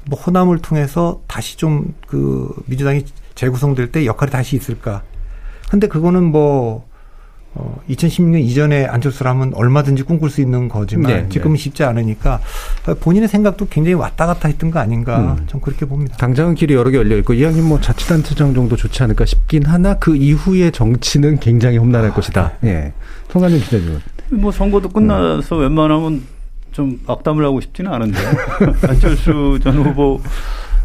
[0.10, 5.04] 뭐 호남을 통해서 다시 좀 그 민주당이 재구성될 때 역할이 다시 있을까?
[5.70, 6.88] 근데 그거는 뭐
[7.54, 11.64] 어, 2016년 이전에 안철수를 하면 얼마든지 꿈꿀 수 있는 거지만 네, 지금은 네.
[11.64, 12.40] 쉽지 않으니까
[13.00, 15.48] 본인의 생각도 굉장히 왔다 갔다 했던 거 아닌가 음.
[15.48, 16.18] 좀 그렇게 봅니다.
[16.18, 20.16] 당장은 길이 여러 개 열려 있고 이왕이 뭐 자치단체장 정도 좋지 않을까 싶긴 하나 그
[20.16, 22.54] 이후의 정치는 굉장히 험난할 아, 것이다.
[22.62, 22.70] 네.
[22.70, 22.94] 예.
[23.32, 24.00] 송관님 기자님.
[24.30, 25.62] 뭐 선거도 끝나서 음.
[25.62, 26.37] 웬만하면
[26.78, 28.20] 좀 악담을 하고 싶지는 않은데
[28.88, 30.22] 안철수 전 후보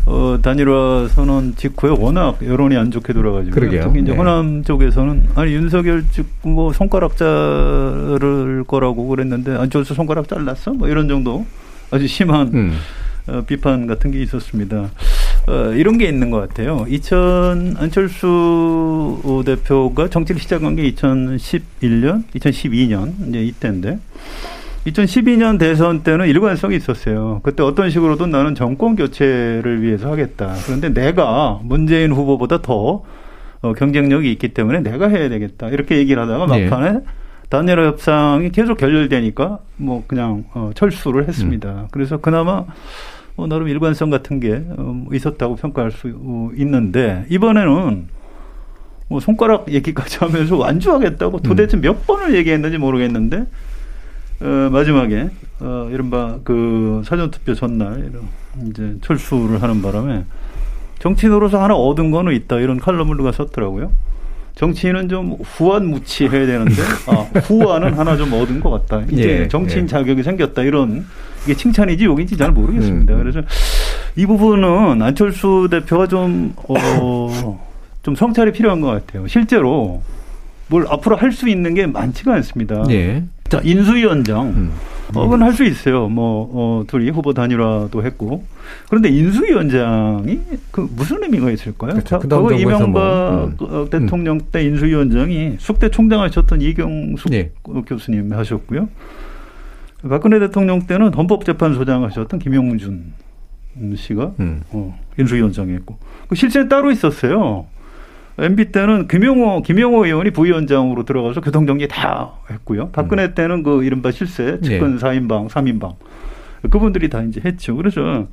[0.07, 3.83] 어, 단일화 선언 직후에 워낙 여론이 안 좋게 돌아가지고 그러게요.
[3.83, 4.17] 특히 이제 네.
[4.17, 10.73] 호남 쪽에서는 아니 윤석열 측뭐 손가락 자를 거라고 그랬는데 안철수 손가락 잘랐어?
[10.73, 11.45] 뭐 이런 정도
[11.91, 12.79] 아주 심한 음.
[13.27, 14.91] 어, 비판 같은 게 있었습니다.
[15.47, 16.87] 어, 이런 게 있는 것 같아요.
[16.89, 23.99] 2000 안철수 대표가 정치를 시작한 게 2011년, 2012년 이제 이때인데
[24.87, 27.41] 2012년 대선 때는 일관성이 있었어요.
[27.45, 30.55] 그때 어떤 식으로든 나는 정권 교체를 위해서 하겠다.
[30.67, 33.03] 그런데 내가 문재인 후보보다 더
[33.61, 35.69] 어, 경쟁력이 있기 때문에 내가 해야 되겠다.
[35.69, 36.65] 이렇게 얘기를 하다가 네.
[36.65, 37.01] 막판에 네.
[37.49, 41.71] 단일화 협상이 계속 결렬되니까 뭐 그냥 어, 철수를 했습니다.
[41.71, 41.89] 음.
[41.93, 42.65] 그래서 그나마
[43.37, 46.09] 뭐 나름 일관성 같은 게 어, 있었다고 평가할 수
[46.57, 48.09] 있는데 이번에는
[49.09, 51.83] 뭐 손가락 얘기까지 하면서 완주하겠다고 도대체 음.
[51.83, 53.47] 몇 번을 얘기했는지 모르겠는데
[54.41, 55.31] 어, 마지막에
[55.61, 58.11] 어, 이른바 그 사전투표 전날
[58.71, 60.25] 이제 철수를 하는 바람에
[60.99, 63.93] 정치인으로서 하나 얻은 거는 있다 이런 칼럼을 누가 썼더라고요.
[64.55, 66.75] 정치인은 좀 후한무치해야 되는데
[67.09, 69.05] 아, 후한은 하나 좀 얻은 것 같다.
[69.11, 69.87] 이제 예, 정치인 예.
[69.87, 71.07] 자격이 생겼다 이런
[71.45, 73.15] 이게 칭찬이지 욕인지 잘 모르겠습니다.
[73.15, 73.19] 음.
[73.19, 73.41] 그래서
[74.15, 77.61] 이 부분은 안철수 대표가 좀 어,
[78.03, 79.27] 좀 성찰이 필요한 것 같아요.
[79.27, 80.03] 실제로
[80.69, 82.85] 뭘 앞으로 할 수 있는 게 많지가 않습니다.
[82.91, 83.25] 예.
[83.53, 84.47] 자, 인수위원장.
[84.49, 84.73] 음.
[85.15, 86.09] 어, 그건 할 수 있어요.
[86.09, 88.47] 뭐, 어, 둘이 후보 단일화도 했고.
[88.89, 90.41] 그런데 인수위원장이
[90.71, 91.93] 그 무슨 의미가 있을까요?
[91.93, 92.19] 그렇죠.
[92.19, 93.57] 그 과거 이명박 뭐, 음.
[93.61, 97.51] 어, 대통령 때 인수위원장이 숙대 총장 하셨던 이경숙 네.
[97.87, 98.89] 교수님 하셨고요.
[100.09, 103.13] 박근혜 대통령 때는 헌법재판소장 하셨던 김용준
[103.97, 104.63] 씨가 음.
[104.71, 105.99] 어, 인수위원장이었고.
[106.29, 107.67] 그 실제 따로 있었어요.
[108.39, 112.91] MB 때는 김용호 김용호 의원이 부위원장으로 들어가서 교통정리 다 했고요.
[112.93, 113.35] 박근혜 음.
[113.35, 114.81] 때는 그 이른바 실세 네.
[114.81, 115.95] 4인방, 3인방
[116.71, 117.77] 그분들이 다 이제 했죠.
[117.77, 118.27] 그래서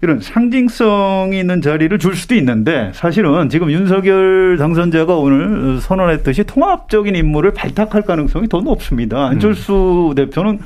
[0.00, 7.52] 이런 상징성 있는 자리를 줄 수도 있는데 사실은 지금 윤석열 당선자가 오늘 선언했듯이 통합적인 인물을
[7.52, 9.26] 발탁할 가능성이 더 높습니다.
[9.26, 10.14] 안철수 음.
[10.14, 10.60] 대표는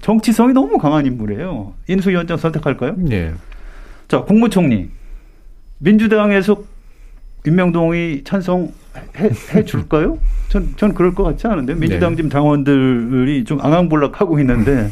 [0.00, 1.74] 정치성이 너무 강한 인물이에요.
[1.88, 2.94] 인수위원장 선택할까요?
[2.96, 3.32] 네.
[4.06, 4.88] 자, 국무총리.
[5.78, 6.62] 민주당에서
[7.46, 8.70] 임명동이 찬성해
[9.54, 10.18] 해 줄까요?
[10.48, 12.34] 전, 전 그럴 것 같지 않은데 민주당 지금 네.
[12.34, 14.90] 당원들이 좀 앙앙볼락하고 있는데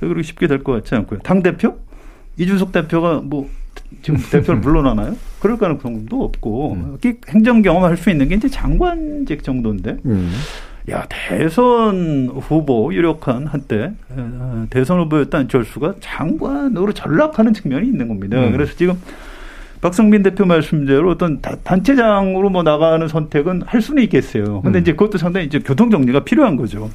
[0.00, 1.20] 그렇게 쉽게 될 것 같지 않고요.
[1.20, 1.78] 당 대표
[2.36, 3.48] 이준석 대표가 뭐
[4.02, 5.16] 지금 대표를 물러나나요?
[5.40, 6.98] 그럴 가능성도 없고 음.
[7.28, 9.96] 행정 경험할 수 있는 게 이제 장관직 정도인데.
[10.04, 10.32] 음.
[10.90, 18.38] 야 대선 후보 유력한 한때 어, 대선 후보였던 안철수가 장관으로 전락하는 측면이 있는 겁니다.
[18.42, 18.52] 음.
[18.52, 18.98] 그래서 지금
[19.80, 24.60] 박성민 대표 말씀대로 어떤 단체장으로 뭐 나가는 선택은 할 수는 있겠어요.
[24.62, 24.82] 근데 음.
[24.82, 26.90] 이제 그것도 상당히 이제 교통 정리가 필요한 거죠.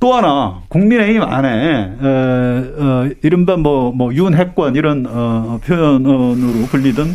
[0.00, 7.14] 또 하나 국민의힘 안에 어, 어, 이른바 뭐, 뭐 윤핵관 이런 어, 표현으로 불리던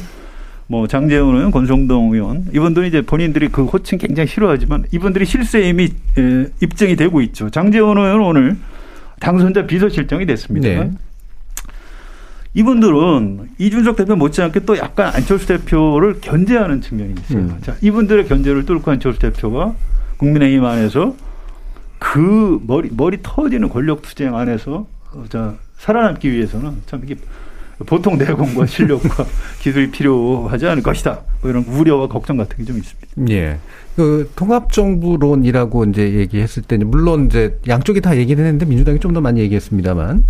[0.67, 5.89] 뭐 장재훈 의원, 권성동 의원 이분들이 이제 본인들이 그 호칭 굉장히 싫어하지만 이분들이 실세 이미
[6.17, 7.49] 에, 입증이 되고 있죠.
[7.49, 8.57] 장재훈 의원은 오늘
[9.19, 10.67] 당선자 비서실장이 됐습니다.
[10.67, 10.91] 네.
[12.53, 17.39] 이분들은 이준석 대표 못지않게 또 약간 안철수 대표를 견제하는 측면이 있어요.
[17.39, 17.57] 음.
[17.61, 19.73] 자, 이분들의 견제를 뚫고 안철수 대표가
[20.17, 21.15] 국민의힘 안에서
[21.99, 27.15] 그 머리 머리 터지는 권력 투쟁 안에서 어, 자, 살아남기 위해서는 참 이게
[27.85, 29.25] 보통 내공과 실력과
[29.59, 31.21] 기술이 필요하지 않을 것이다.
[31.41, 33.33] 뭐 이런 우려와 걱정 같은 게 좀 있습니다.
[33.33, 33.59] 예.
[33.95, 39.39] 그 통합정부론이라고 이제 얘기했을 때는 물론 이제 양쪽이 다 얘기를 했는데 민주당이 좀 더 많이
[39.41, 40.23] 얘기했습니다만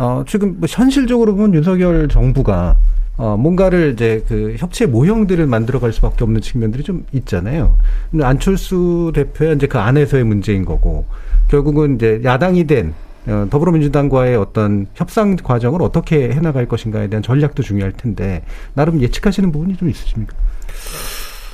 [0.00, 2.78] 어 지금 뭐 현실적으로 보면 윤석열 정부가
[3.18, 7.76] 어 뭔가를 이제 그 협치 모형들을 만들어갈 수밖에 없는 측면들이 좀 있잖아요.
[8.10, 11.04] 근데 안철수 대표야 이제 그 안에서의 문제인 거고
[11.48, 12.94] 결국은 이제 야당이 된
[13.26, 18.42] 어, 더불어민주당과의 어떤 협상 과정을 어떻게 해나갈 것인가에 대한 전략도 중요할 텐데
[18.72, 20.34] 나름 예측하시는 부분이 좀 있으십니까?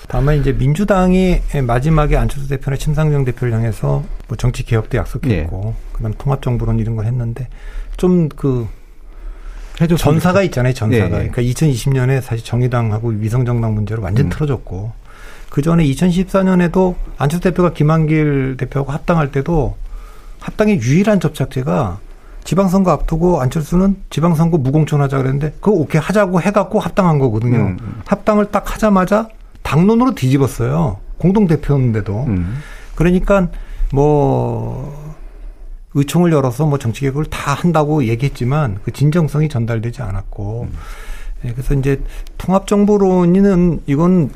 [0.07, 6.43] 다만 이제 민주당이 마지막에 안철수 대표나 심상정 대표를 향해서 뭐 정치 개혁도 약속했고 그다음 통합
[6.43, 7.49] 정부론 이런 걸 했는데
[7.97, 8.69] 좀그
[9.99, 11.29] 전사가 있잖아요 전사가 네.
[11.29, 14.31] 그러니까 2020년에 사실 정의당하고 위성정당 문제로 완전 음.
[14.31, 14.93] 틀어졌고
[15.51, 19.77] 그 전에 2014년에도 안철수 대표가 김한길 대표하고 합당할 때도
[20.41, 21.99] 합당의 유일한 접착제가
[22.45, 27.57] 지방선거 앞두고 안철수는 지방선거 무공천하자 그랬는데 그거 오케이 하자고 해갖고 합당한 거거든요.
[27.57, 28.03] 음.
[28.05, 29.29] 합당을 딱 하자마자
[29.63, 30.99] 당론으로 뒤집었어요.
[31.19, 32.25] 공동 대표였는데도.
[32.29, 32.59] 음.
[32.95, 33.49] 그러니까
[33.93, 35.06] 뭐
[35.97, 40.69] 의총을 열어서 뭐 정치 개혁을 다 한다고 얘기했지만 그 진정성이 전달되지 않았고
[41.45, 42.01] 예, 그래서 이제
[42.39, 44.31] 통합정보론은 이건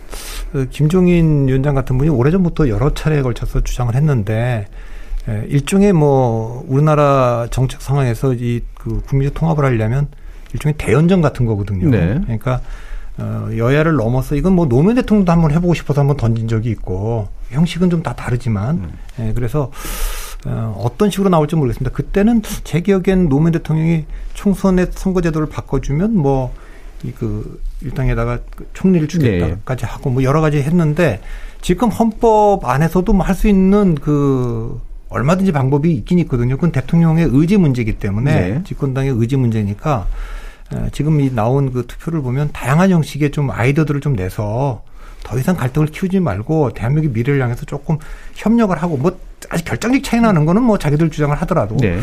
[0.52, 4.66] 그 김종인 위원장 같은 분이 오래전부터 여러 차례에 걸쳐서 주장을 했는데
[5.28, 10.08] 예, 일종의 뭐 우리나라 정책 상황에서 이 그 국민적 통합을 하려면
[10.54, 11.90] 일종의 대연정 같은 거거든요.
[11.90, 12.18] 네.
[12.22, 12.60] 그러니까
[13.18, 17.90] 어, 여야를 넘어서 이건 뭐 노무현 대통령도 한번 해보고 싶어서 한번 던진 적이 있고 형식은
[17.90, 19.70] 좀 다 다르지만 예, 그래서
[20.46, 21.94] 어, 어떤 식으로 나올지 모르겠습니다.
[21.94, 26.54] 그때는 제 기억엔 노무현 대통령이 총선의 선거제도를 바꿔주면 뭐,
[27.02, 31.20] 이 그, 일당에다가 그 총리를 주겠다까지 하고 뭐 여러 가지 했는데
[31.62, 36.56] 지금 헌법 안에서도 뭐 할 수 있는 그 얼마든지 방법이 있긴 있거든요.
[36.56, 38.62] 그건 대통령의 의지 문제이기 때문에 네.
[38.64, 40.06] 집권당의 의지 문제니까
[40.74, 44.82] 에, 지금 이 나온 그 투표를 보면 다양한 형식의 좀 아이디어들을 좀 내서
[45.24, 47.98] 더 이상 갈등을 키우지 말고 대한민국의 미래를 향해서 조금
[48.34, 49.16] 협력을 하고 뭐
[49.50, 51.98] 아직 결정적 차이 나는 거는 뭐 자기들 주장을 하더라도 네.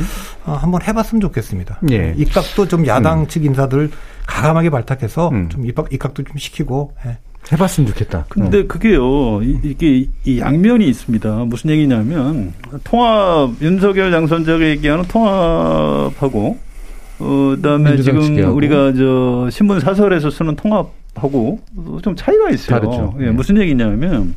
[0.46, 1.80] 어, 한번 해봤으면 좋겠습니다.
[1.92, 2.14] 예.
[2.18, 3.28] 입각도 좀 야당 음.
[3.28, 3.92] 측 인사들
[4.26, 7.18] 가감하게 발탁해서 좀 입각, 입각도 좀 시키고 예.
[7.52, 8.26] 해봤으면 좋겠다.
[8.28, 11.46] 근데 그게요, 이- 이게 이 양면이 있습니다.
[11.46, 12.54] 무슨 얘기냐면
[12.84, 16.58] 통합 윤석열 당선자가 얘기하는 통합하고
[17.20, 18.54] 어, 그다음에 지금 측이하고.
[18.56, 20.88] 우리가 저 신문 사설에서 쓰는 통합
[21.18, 21.60] 하고
[22.02, 22.80] 좀 차이가 있어요.
[22.80, 23.16] 다르죠.
[23.20, 23.32] 예, 네.
[23.32, 24.36] 무슨 얘기냐면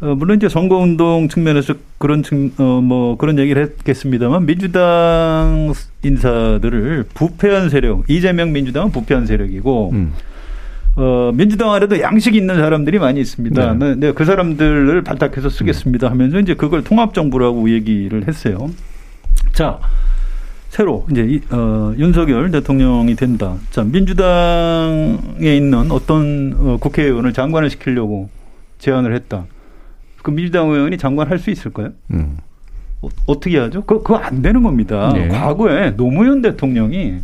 [0.00, 5.72] 어, 물론 이제 선거운동 측면에서 그런 측, 어, 뭐 그런 얘기를 했겠습니다만 민주당
[6.02, 10.12] 인사들을 부패한 세력, 이재명 민주당은 부패한 세력이고 음.
[10.96, 13.74] 어, 민주당 안에도 양식 있는 사람들이 많이 있습니다.
[13.74, 13.78] 네.
[13.78, 13.94] 네.
[13.96, 18.70] 네, 그 사람들을 발탁해서 쓰겠습니다 하면서 이제 그걸 통합정부라고 얘기를 했어요.
[19.52, 19.78] 자,
[20.74, 23.54] 새로 이제 이, 어, 윤석열 대통령이 된다.
[23.70, 28.28] 자, 민주당에 있는 어떤 어, 국회의원을 장관을 시키려고
[28.78, 29.44] 제안을 했다.
[30.24, 31.90] 그 민주당 의원이 장관 할 수 있을까요?
[32.10, 32.38] 음.
[33.02, 33.84] 어, 어떻게 하죠?
[33.84, 35.12] 그, 그거 안 되는 겁니다.
[35.14, 35.28] 네.
[35.28, 37.18] 과거에 노무현 대통령이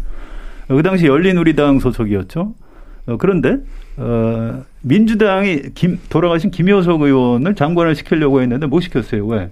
[0.68, 2.54] 그 당시 열린우리당 소속이었죠.
[3.06, 3.56] 어, 그런데
[3.96, 9.26] 어, 민주당이 김, 돌아가신 김효석 의원을 장관을 시키려고 했는데 못 시켰어요.
[9.26, 9.50] 왜?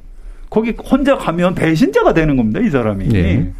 [0.50, 2.60] 거기 혼자 가면 배신자가 되는 겁니다.
[2.60, 3.08] 이 사람이.
[3.08, 3.52] 네.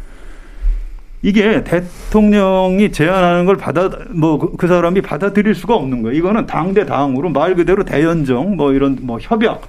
[1.21, 6.17] 이게 대통령이 제안하는 걸 받아 뭐 그 사람이 받아들일 수가 없는 거예요.
[6.17, 9.61] 이거는 당대 당으로 말 그대로 대연정 뭐 이런 뭐 협약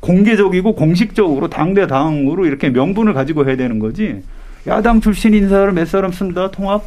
[0.00, 4.22] 공개적이고 공식적으로 당대 당으로 이렇게 명분을 가지고 해야 되는 거지.
[4.66, 6.82] 야당 출신 인사를 몇 사람 쓴다 통합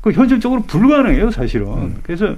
[0.00, 1.94] 그 현실적으로 불가능해요, 사실은.
[2.02, 2.34] 그래서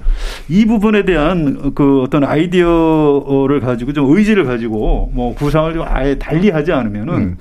[0.47, 6.51] 이 부분에 대한 그 어떤 아이디어를 가지고 좀 의지를 가지고 뭐 구상을 좀 아예 달리
[6.51, 7.37] 하지 않으면은 음.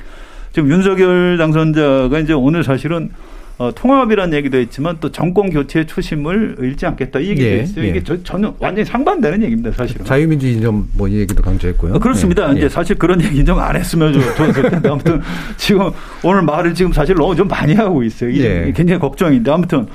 [0.52, 3.10] 지금 윤석열 당선자가 이제 오늘 사실은
[3.56, 7.84] 어, 통합이라는 얘기도 했지만 또 정권 교체의 초심을 잃지 않겠다 이 얘기도 예, 했어요.
[7.84, 7.88] 예.
[7.90, 10.04] 이게 저, 전혀 완전히 상반되는 얘기입니다, 사실은.
[10.04, 11.94] 자유민주 이념 뭐이 얘기도 강조했고요.
[11.94, 12.52] 어, 그렇습니다.
[12.52, 12.58] 예.
[12.58, 15.20] 이제 사실 그런 얘기 좀안 했으면 좀 좋았을 텐데 아무튼
[15.56, 15.90] 지금
[16.24, 18.30] 오늘 말을 지금 사실 너무 좀 많이 하고 있어요.
[18.30, 18.72] 이게 예.
[18.72, 19.86] 굉장히 걱정인데 아무튼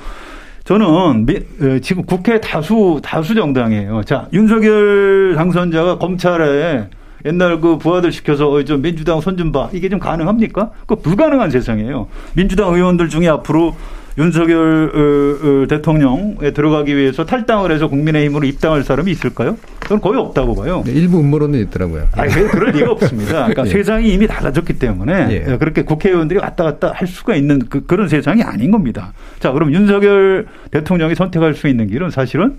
[0.64, 4.02] 저는 미- 어, 지금 국회 다수 다수 정당이에요.
[4.04, 6.88] 자 윤석열 당선자가 검찰에
[7.24, 9.70] 옛날 그 부하들 시켜서 어, 저 민주당 손 좀 봐.
[9.72, 10.70] 이게 좀 가능합니까?
[10.86, 12.08] 그 불가능한 세상이에요.
[12.34, 13.74] 민주당 의원들 중에 앞으로
[14.18, 19.56] 윤석열 어, 어, 대통령에 들어가기 위해서 탈당을 해서 국민의힘으로 입당할 사람이 있을까요?
[19.86, 20.82] 저는 거의 없다고 봐요.
[20.84, 22.08] 네, 일부 음모론은 있더라고요.
[22.12, 23.32] 아니, 그럴 리가 없습니다.
[23.46, 23.70] 그러니까 예.
[23.70, 25.56] 세상이 이미 달라졌기 때문에 예.
[25.56, 29.12] 그렇게 국회의원들이 왔다 갔다 할 수가 있는 그, 런 세상이 아닌 겁니다.
[29.38, 32.54] 자, 그럼 윤석열 대통령이 선택할 수 있는 길은 사실은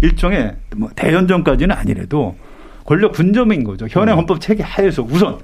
[0.00, 2.36] 일종의 뭐 대연정까지는 아니래도
[2.84, 3.86] 권력 분점인 거죠.
[3.88, 5.38] 현행 헌법 체계 하에서 우선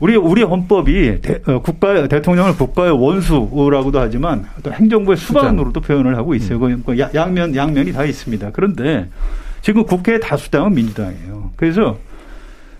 [0.00, 6.34] 우리 우리 헌법이 대, 어, 국가 대통령을 국가의 원수라고도 하지만 또 행정부의 수반으로도 표현을 하고
[6.34, 6.58] 있어요.
[6.58, 8.50] 그 야- 양면 양면이 다 있습니다.
[8.52, 9.08] 그런데
[9.60, 11.50] 지금 국회 다수당은 민주당이에요.
[11.56, 11.98] 그래서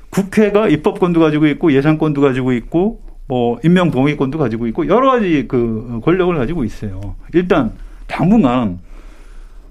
[0.08, 6.00] 국회가 입법권도 가지고 있고 예산권도 가지고 있고 뭐 임명 동의권도 가지고 있고 여러 가지 그
[6.02, 7.14] 권력을 가지고 있어요.
[7.34, 7.72] 일단
[8.06, 8.78] 당분간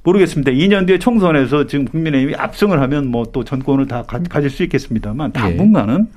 [0.03, 0.51] 모르겠습니다.
[0.51, 5.33] 2년 뒤에 총선에서 지금 국민의힘이 압승을 하면 뭐 또 전권을 다 가, 가질 수 있겠습니다만
[5.33, 6.07] 당분간은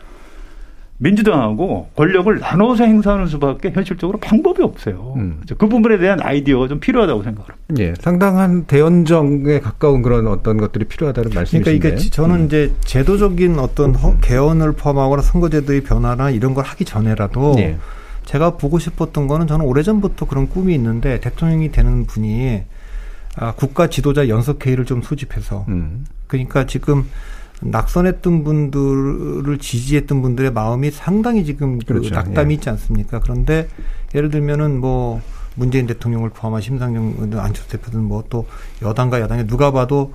[0.99, 5.15] 민주당하고 권력을 나눠서 행사하는 수밖에 현실적으로 방법이 없어요.
[5.41, 7.59] 그래서 그 부분에 대한 아이디어가 좀 필요하다고 생각합니다.
[7.81, 11.89] 예, 상당한 대연정에 가까운 그런 어떤 것들이 필요하다는 그러니까 말씀이신데.
[11.89, 17.79] 이게 저는 이제 제도적인 어떤 허- 개헌을 포함하거나 선거제도의 변화나 이런 걸 하기 전에라도 예.
[18.25, 22.63] 제가 보고 싶었던 거는 저는 오래전부터 그런 꿈이 있는데 대통령이 되는 분이
[23.37, 26.05] 아, 국가 지도자 연석회의를 좀 소집해서 음.
[26.27, 27.09] 그러니까 지금
[27.61, 32.15] 낙선했던 분들을 지지했던 분들의 마음이 상당히 지금 그 그렇죠.
[32.15, 32.55] 낙담이 예.
[32.57, 33.21] 있지 않습니까?
[33.21, 33.69] 그런데
[34.15, 35.21] 예를 들면은 뭐
[35.55, 38.47] 문재인 대통령을 포함한 심상정 의원, 안철수 대표든 뭐 또
[38.83, 40.13] 여당과 야당이 누가 봐도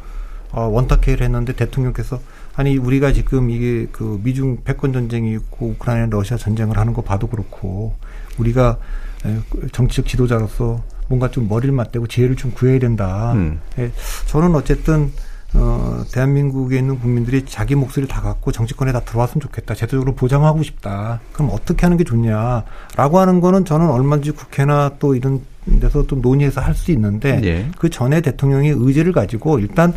[0.51, 2.20] 어, 원탁회의를 했는데 대통령께서
[2.55, 7.28] 아니 우리가 지금 이게 그 미중 패권 전쟁이 있고 우크라이나 러시아 전쟁을 하는 거 봐도
[7.28, 7.95] 그렇고
[8.39, 8.78] 우리가
[9.26, 9.38] 에,
[9.72, 13.34] 정치적 지도자로서 뭔가 좀 머리를 맞대고 지혜를 좀 구해야 된다.
[13.34, 13.60] 음.
[13.80, 13.91] 예,
[14.28, 15.12] 저는 어쨌든
[15.53, 19.76] 어, 대한민국에 있는 국민들이 자기 목소리를 다 갖고 정치권에 다 들어왔으면 좋겠다.
[19.76, 21.22] 제도적으로 보장하고 싶다.
[21.32, 25.41] 그럼 어떻게 하는 게 좋냐라고 하는 거는 저는 얼마든지 국회나 또 이런
[25.80, 27.72] 데서 또 논의해서 할 수 있는데 예.
[27.78, 29.93] 그 전에 대통령이 의지를 가지고 일단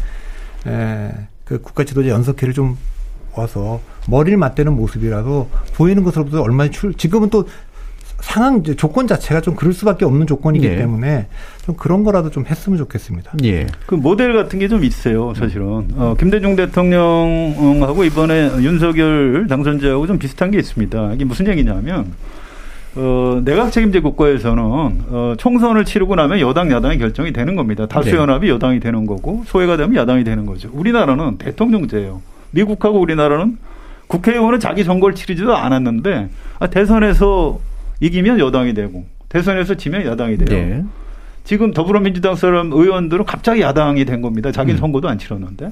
[0.66, 1.12] 에,
[1.44, 2.76] 그 국가 지도자 연석회를 좀
[3.34, 7.46] 와서 머리를 맞대는 모습이라도 보이는 것으로부터 얼마나 출 지금은 또
[8.20, 10.76] 상황 이제 조건 자체가 좀 그럴 수밖에 없는 조건이기 예.
[10.76, 11.26] 때문에
[11.64, 13.32] 좀 그런 거라도 좀 했으면 좋겠습니다.
[13.44, 13.66] 예.
[13.86, 15.88] 그 모델 같은 게 좀 있어요, 사실은.
[15.96, 21.14] 어, 김대중 대통령하고 이번에 윤석열 당선자하고 좀 비슷한 게 있습니다.
[21.14, 22.12] 이게 무슨 얘기냐면,
[22.94, 27.86] 어, 내각 책임제 국가에서는, 어, 총선을 치르고 나면 여당, 야당이 결정이 되는 겁니다.
[27.86, 28.16] 다수 네.
[28.16, 30.68] 연합이 여당이 되는 거고, 소외가 되면 야당이 되는 거죠.
[30.72, 32.20] 우리나라는 대통령제예요.
[32.52, 33.58] 미국하고 우리나라는
[34.08, 37.58] 국회의원은 자기 선거를 치르지도 않았는데, 아, 대선에서
[38.01, 40.48] 이기면 여당이 되고, 대선에서 지면 야당이 돼요.
[40.66, 40.84] 네.
[41.44, 44.53] 지금 더불어민주당 사람 의원들은 갑자기 야당이 된 겁니다.
[44.53, 44.80] 자기는 음.
[44.80, 45.70] 선거도 안 치렀는데.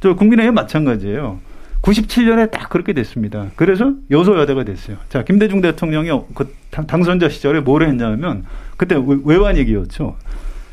[0.00, 1.38] 저 국민의힘 마찬가지예요.
[1.82, 3.46] 97년에 딱 그렇게 됐습니다.
[3.56, 4.96] 그래서 여소야대가 됐어요.
[5.08, 8.44] 자, 김대중 대통령이 그 당- 당선자 시절에 뭘 했냐면
[8.76, 10.16] 그때 외- 외환 얘기였죠.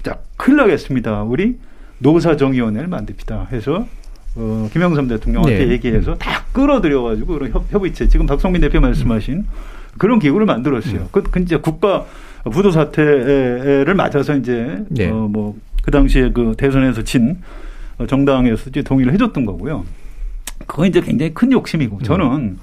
[0.03, 1.23] 자, 큰일 나겠습니다.
[1.23, 1.57] 우리
[1.99, 3.49] 노사정의원회를 만듭시다.
[3.51, 3.85] 해서
[4.35, 5.71] 어, 김영삼 대통령한테 네.
[5.73, 9.45] 얘기해서 다 끌어들여가지고 그런 협, 협의체 지금 박성민 대표 말씀하신
[9.97, 11.09] 그런 기구를 만들었어요.
[11.11, 12.05] 그, 그 이제 국가
[12.51, 15.09] 부도 사태를 맞아서 이제 네.
[15.09, 17.37] 어, 뭐 그 당시에 그 대선에서 진
[17.97, 19.85] 어, 정당에서 이제 동의를 해줬던 거고요.
[20.67, 22.59] 그건 이제 굉장히 큰 욕심이고 저는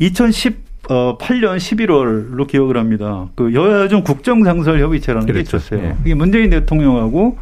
[0.00, 3.26] 2018년 11월로 기억을 합니다.
[3.34, 5.56] 그 여야중 국정상설협의체라는 게 그렇죠.
[5.56, 5.82] 있었어요.
[5.82, 5.96] 예.
[6.04, 7.38] 이게 문재인 대통령하고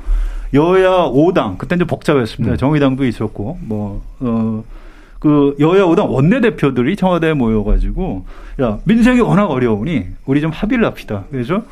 [0.54, 2.54] 여야 5당 그때 이제 복잡했습니다.
[2.54, 2.56] 음.
[2.56, 4.64] 정의당도 있었고 뭐 어.
[5.24, 8.26] 그 여야 5당 원내대표들이 청와대에 모여가지고
[8.60, 11.24] 야 민생이 워낙 어려우니 우리 좀 합의를 합시다.
[11.30, 11.62] 그래서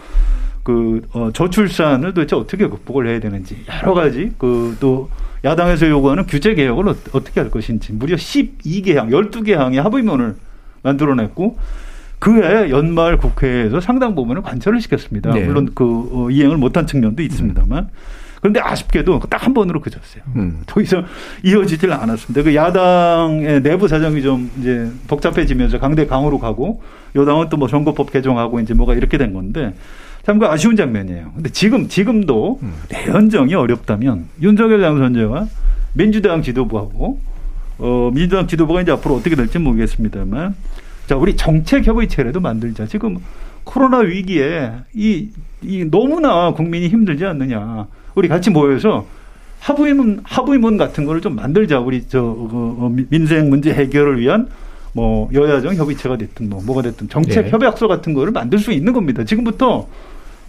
[0.62, 5.10] 그 어, 저출산을 도대체 어떻게 극복을 해야 되는지 여러 가지 그 또
[5.44, 10.36] 야당에서 요구하는 규제 개혁을 어, 어떻게 할 것인지 무려 12개 항, 12개 항의 합의문을
[10.82, 11.58] 만들어냈고
[12.18, 15.32] 그해 연말 국회에서 상당 부분을 관철을 시켰습니다.
[15.34, 15.44] 네.
[15.44, 17.90] 물론 그 어, 이행을 못한 측면도 있습니다만
[18.42, 20.22] 그런데 아쉽게도 딱 한 번으로 그쳤어요.
[20.36, 20.62] 음.
[20.66, 21.04] 더 이상
[21.44, 22.42] 이어지질 않았습니다.
[22.42, 26.82] 그 야당의 내부 사정이 좀 이제 복잡해지면서 강대 강으로 가고
[27.14, 29.74] 여당은 또 뭐 선거법 개정하고 이제 뭐가 이렇게 된 건데
[30.24, 31.32] 참 그 아쉬운 장면이에요.
[31.34, 35.46] 근데 지금 지금도 내연정이 어렵다면 윤석열 당선자와
[35.94, 37.18] 민주당 지도부하고
[37.78, 40.54] 어 민주당 지도부가 이제 앞으로 어떻게 될지 모르겠습니다만
[41.06, 42.86] 자 우리 정책 협의체라도 만들자.
[42.86, 43.18] 지금
[43.64, 45.28] 코로나 위기에 이,
[45.62, 47.86] 이 너무나 국민이 힘들지 않느냐.
[48.14, 49.06] 우리 같이 모여서
[49.60, 51.78] 하부임문 하부임문 같은 거를 좀 만들자.
[51.80, 54.48] 우리 저 그, 어, 미- 민생 문제 해결을 위한
[54.92, 57.50] 뭐 여야정 협의체가 됐든 뭐 뭐가 됐든 정책 네.
[57.50, 59.24] 협약서 같은 거를 만들 수 있는 겁니다.
[59.24, 59.86] 지금부터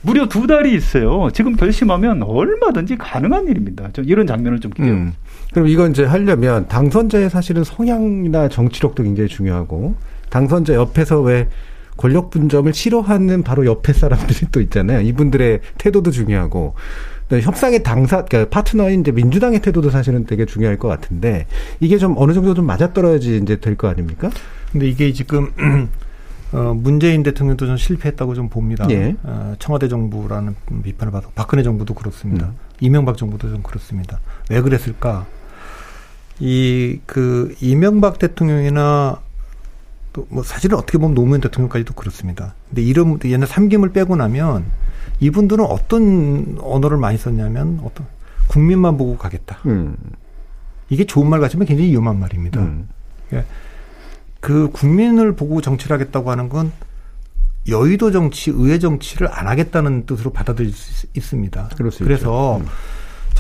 [0.01, 1.29] 무려 두 달이 있어요.
[1.31, 3.89] 지금 결심하면 얼마든지 가능한 일입니다.
[3.93, 4.91] 저 이런 장면을 좀 기대요.
[4.91, 5.13] 음.
[5.53, 9.95] 그럼 이건 이제 하려면 당선자의 사실은 성향이나 정치력도 굉장히 중요하고
[10.29, 11.47] 당선자 옆에서 왜
[11.95, 15.01] 권력 분점을 싫어하는 바로 옆에 사람들이 또 있잖아요.
[15.01, 16.73] 이분들의 태도도 중요하고
[17.41, 21.45] 협상의 당사 그러니까 파트너인 이제 민주당의 태도도 사실은 되게 중요할 것 같은데
[21.79, 24.29] 이게 좀 어느 정도 좀 맞아떨어야지 이제 될 거 아닙니까?
[24.71, 25.51] 근데 이게 지금
[26.53, 28.85] 어, 문재인 대통령도 좀 실패했다고 좀 봅니다.
[28.91, 29.15] 예.
[29.23, 32.47] 어, 청와대 정부라는 비판을 받고 박근혜 정부도 그렇습니다.
[32.47, 32.53] 음.
[32.79, 34.19] 이명박 정부도 좀 그렇습니다.
[34.49, 35.25] 왜 그랬을까?
[36.39, 39.19] 이 그 이명박 대통령이나
[40.13, 42.53] 또 뭐 사실은 어떻게 보면 노무현 대통령까지도 그렇습니다.
[42.69, 44.63] 근데 이런 옛날 삼김을 빼고 나면
[45.19, 48.05] 이분들은 어떤 언어를 많이 썼냐면 어떤
[48.47, 49.59] 국민만 보고 가겠다.
[49.65, 49.95] 음.
[50.89, 52.61] 이게 좋은 말 같지만 굉장히 위험한 말입니다.
[52.61, 52.87] 음.
[53.33, 53.43] 예.
[54.39, 56.71] 그 국민을 보고 정치를 하겠다고 하는 건
[57.67, 61.69] 여의도 정치, 의회 정치를 안 하겠다는 뜻으로 받아들일 수 있 습니다.
[61.99, 62.65] 그래서 음.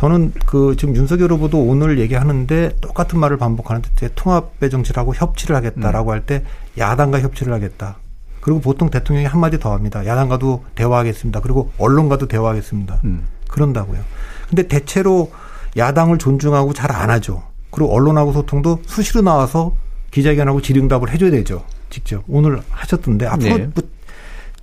[0.03, 6.09] 저는 그 지금 윤석열 후보도 오늘 얘기하는데 똑같은 말을 반복하는데 통합의 정치를 하고 협치를 하겠다라고
[6.09, 6.13] 음.
[6.13, 6.43] 할때
[6.77, 7.95] 야당과 협치를 하겠다.
[8.41, 10.05] 그리고 보통 대통령이 한마디 더 합니다.
[10.05, 11.39] 야당과도 대화하겠습니다.
[11.39, 12.99] 그리고 언론과도 대화하겠습니다.
[13.05, 13.27] 음.
[13.47, 14.01] 그런다고요.
[14.49, 15.31] 근데 대체로
[15.77, 17.41] 야당을 존중하고 잘 안 하죠.
[17.71, 19.73] 그리고 언론하고 소통도 수시로 나와서
[20.11, 21.63] 기자회견하고 질의응답을 해줘야 되죠.
[21.89, 22.25] 직접.
[22.27, 23.69] 오늘 하셨던데 앞으로 네.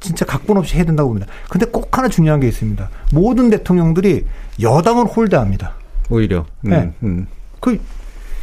[0.00, 1.30] 뭐 진짜 각본 없이 해야 된다고 봅니다.
[1.48, 2.88] 근데 꼭 하나 중요한 게 있습니다.
[3.12, 4.24] 모든 대통령들이
[4.60, 5.74] 여당을 홀대합니다.
[6.08, 6.46] 오히려.
[6.64, 6.92] 음, 네.
[7.02, 7.26] 음.
[7.60, 7.78] 그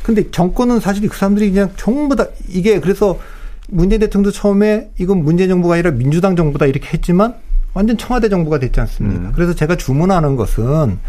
[0.04, 3.20] 근데 정권은 사실 그 사람들이 그냥 전부 다 이게 그래서
[3.68, 7.36] 문재인 대통령도 처음에 이건 문재인 정부가 아니라 민주당 정부다 이렇게 했지만
[7.74, 9.30] 완전 청와대 정부가 됐지 않습니까?
[9.30, 9.32] 음.
[9.36, 11.00] 그래서 제가 주문하는 것은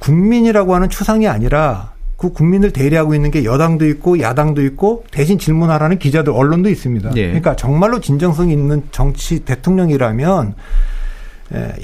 [0.00, 1.91] 국민이라고 하는 추상이 아니라
[2.22, 7.10] 그 국민을 대리하고 있는 게 여당도 있고 야당도 있고 대신 질문하라는 기자들 언론도 있습니다.
[7.10, 7.22] 네.
[7.22, 10.54] 그러니까 정말로 진정성 있는 정치 대통령이라면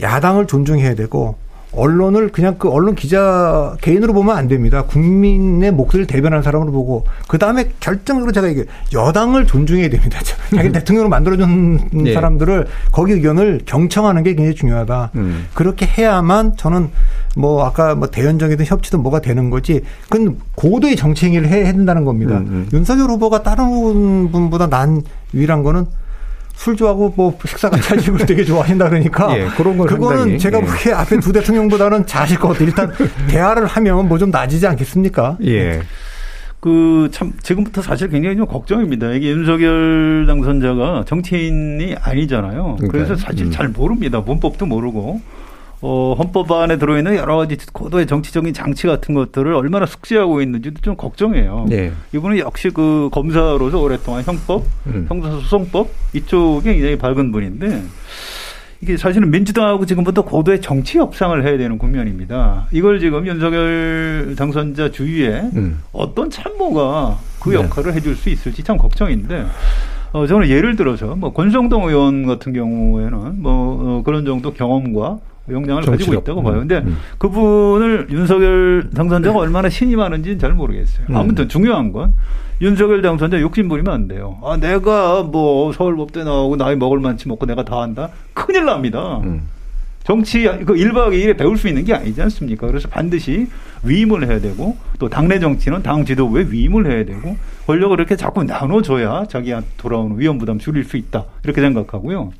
[0.00, 1.34] 야당을 존중해야 되고
[1.72, 4.84] 언론을 그냥 그 언론 기자 개인으로 보면 안 됩니다.
[4.84, 10.18] 국민의 목소리를 대변하는 사람으로 보고 그 다음에 결정적으로 제가 이게 여당을 존중해야 됩니다.
[10.54, 12.14] 자기 대통령으로 만들어준 네.
[12.14, 15.10] 사람들을 거기 의견을 경청하는 게 굉장히 중요하다.
[15.16, 15.46] 음.
[15.54, 16.88] 그렇게 해야만 저는
[17.36, 19.82] 뭐 아까 뭐 대연정이든 협치든 뭐가 되는 거지.
[20.08, 22.38] 그건 고도의 정치 행위를 해야 된다는 겁니다.
[22.38, 22.68] 음, 음.
[22.72, 25.02] 윤석열 후보가 다른 분보다 난
[25.32, 25.86] 위란 거는
[26.58, 30.60] 술 좋아하고 뭐 식사 같이 하시고 되게 좋아하신다 그러니까 예, 그런 걸 그거는 상당히, 제가
[30.60, 30.96] 보기에 예.
[30.96, 32.66] 앞에 두 대통령보다는 잘하실 것 같아요.
[32.66, 32.90] 일단
[33.30, 35.38] 대화를 하면 뭐 좀 나아지지 않겠습니까?
[35.44, 35.82] 예.
[36.60, 39.12] 그 참 지금부터 사실 굉장히 좀 걱정입니다.
[39.12, 42.78] 이게 윤석열 당선자가 정치인이 아니잖아요.
[42.90, 43.50] 그래서 사실 음.
[43.52, 44.20] 잘 모릅니다.
[44.20, 45.20] 문법도 모르고
[45.80, 50.96] 어, 헌법 안에 들어있는 여러 가지 고도의 정치적인 장치 같은 것들을 얼마나 숙지하고 있는지도 좀
[50.96, 51.66] 걱정해요.
[51.68, 51.92] 네.
[52.12, 55.06] 이분은 역시 그 검사로서 오랫동안 형법, 음.
[55.08, 57.82] 형사소송법 이쪽에 굉장히 밝은 분인데
[58.80, 62.66] 이게 사실은 민주당하고 지금부터 고도의 정치 협상을 해야 되는 국면입니다.
[62.72, 65.80] 이걸 지금 윤석열 당선자 주위에 음.
[65.92, 67.56] 어떤 참모가 그 네.
[67.56, 67.98] 역할을 네.
[67.98, 69.46] 해줄 수 있을지 참 걱정인데
[70.12, 75.18] 어, 저는 예를 들어서 뭐 권성동 의원 같은 경우에는 뭐 어, 그런 정도 경험과
[75.50, 76.58] 역량을 가지고 있다고 봐요.
[76.58, 76.96] 근데 음, 음.
[77.18, 81.06] 그분을 윤석열 당선자가 얼마나 신임하는지는 잘 모르겠어요.
[81.10, 81.16] 음.
[81.16, 82.12] 아무튼 중요한 건
[82.60, 84.38] 윤석열 당선자 욕심 부리면 안 돼요.
[84.42, 88.10] 아, 내가 뭐 서울법대 나오고 나이 먹을 만치 먹고 내가 다 한다?
[88.34, 89.18] 큰일 납니다.
[89.24, 89.42] 음.
[90.08, 92.66] 정치 그 1박 2일에 배울 수 있는 게 아니지 않습니까?
[92.66, 93.46] 그래서 반드시
[93.82, 97.36] 위임을 해야 되고 또 당내 정치는 당 지도부에 위임을 해야 되고
[97.66, 101.26] 권력을 이렇게 자꾸 나눠줘야 자기한테 돌아오는 위험 부담 줄일 수 있다.
[101.44, 102.32] 이렇게 생각하고요.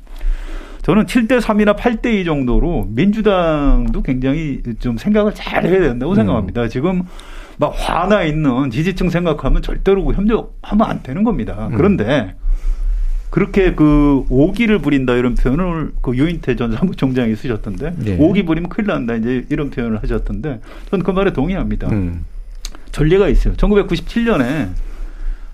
[0.89, 6.15] 저는 7대 3이나 8대 2 정도로 민주당도 굉장히 좀 생각을 잘 해야 된다고 음.
[6.15, 6.67] 생각합니다.
[6.67, 7.03] 지금
[7.57, 11.67] 막 화나 있는 지지층 생각하면 절대로 협력하면 안 되는 겁니다.
[11.67, 11.77] 음.
[11.77, 12.33] 그런데
[13.29, 18.17] 그렇게 그 오기를 부린다 이런 표현을 그 유인태 전 사무총장이 쓰셨던데 네.
[18.19, 20.59] 오기 부리면 큰일 난다 이제 이런 표현을 하셨던데
[20.89, 21.87] 저는 그 말에 동의합니다.
[21.89, 22.25] 음.
[22.91, 23.53] 전례가 있어요.
[23.53, 24.69] 1997년에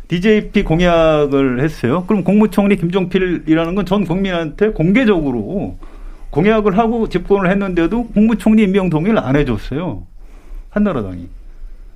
[0.08, 2.06] DJP 공약을 했어요.
[2.08, 5.78] 그럼 국무총리 김종필이라는 건 전 국민한테 공개적으로
[6.32, 10.04] 공약을 하고 집권을 했는데도 국무총리 임명 동의를 안 해줬어요.
[10.70, 11.28] 한나라당이.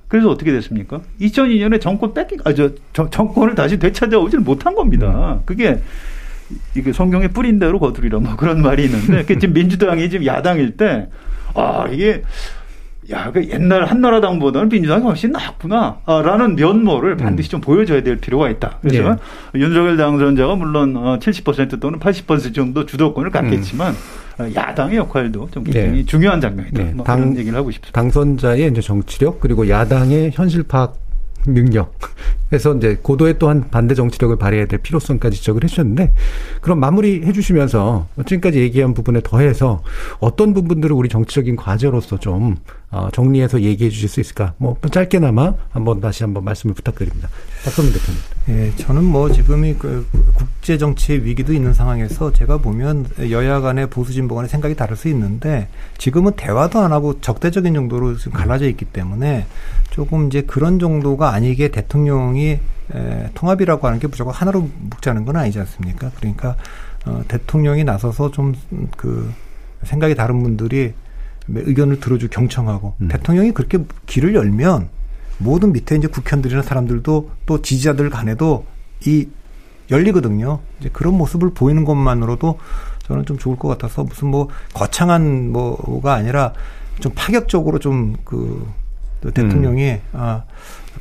[0.08, 1.02] 그래서 어떻게 됐습니까?
[1.20, 5.34] 2002년에 정권 뺏기, 아, 저, 저 정권을 다시 되찾아오질 못한 겁니다.
[5.34, 5.42] 음.
[5.44, 5.80] 그게
[6.76, 11.08] 이게 성경에 뿌린 대로 거두리라 뭐 그런 말이 있는데 지금 민주당이 지금 야당일 때
[11.54, 12.22] 아, 이게
[13.12, 18.78] 야, 그 옛날 한나라당보다는 민주당이 훨씬 낫구나라는 면모를 반드시 좀 보여줘야 될 필요가 있다.
[18.80, 19.10] 그래서
[19.52, 19.60] 네.
[19.60, 23.94] 윤석열 당선자가 물론 70% 어, 또는 80% 정도 주도권을 갖겠지만
[24.40, 24.52] 음.
[24.54, 26.04] 야당의 역할도 좀 굉장히 네.
[26.04, 26.82] 중요한 장면이다.
[26.82, 26.92] 네.
[26.94, 28.00] 뭐 당, 그런 얘기를 하고 싶습니다.
[28.00, 30.96] 당선자의 이제 정치력 그리고 야당의 현실 파악
[31.46, 31.94] 능력.
[32.48, 36.14] 그래서 이제 고도의 또한 반대 정치력을 발휘해야 될 필요성까지 지적을 해주셨는데
[36.60, 39.82] 그럼 마무리 해주시면서 지금까지 얘기한 부분에 더해서
[40.18, 42.56] 어떤 부분들을 우리 정치적인 과제로서 좀
[42.90, 44.54] 어, 정리해서 얘기해 주실 수 있을까?
[44.58, 47.28] 뭐 짧게나마 한번 다시 한번 말씀을 부탁드립니다.
[47.64, 48.20] 박성민 대표님.
[48.48, 54.12] 예, 저는 뭐 지금이 그 국제 정치의 위기도 있는 상황에서 제가 보면 여야 간의 보수
[54.12, 55.68] 진보 간의 생각이 다를 수 있는데
[55.98, 59.46] 지금은 대화도 안 하고 적대적인 정도로 지금 갈라져 있기 때문에
[59.90, 62.58] 조금 이제 그런 정도가 아니게 대통령이
[62.92, 66.10] 에, 통합이라고 하는 게 무조건 하나로 묶자는 건 아니지 않습니까?
[66.16, 66.56] 그러니까
[67.06, 68.54] 어, 대통령이 나서서 좀
[68.96, 69.32] 그
[69.82, 70.92] 생각이 다른 분들이
[71.48, 73.08] 의견을 들어주 경청하고 음.
[73.08, 74.88] 대통령이 그렇게 길을 열면
[75.40, 78.66] 모든 밑에 이제 국회의원들이나 사람들도 또 지지자들 간에도
[79.06, 79.28] 이
[79.90, 80.60] 열리거든요.
[80.78, 82.58] 이제 그런 모습을 보이는 것만으로도
[83.06, 86.52] 저는 좀 좋을 것 같아서 무슨 뭐 거창한 뭐가 아니라
[87.00, 88.72] 좀 파격적으로 좀그
[89.24, 89.30] 음.
[89.32, 90.00] 대통령이 음.
[90.12, 90.44] 아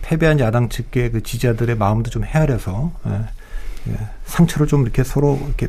[0.01, 5.67] 패배한 야당 측의 그 지지자들의 마음도 좀 헤아려서 예, 예, 상처를 좀 이렇게 서로 이렇게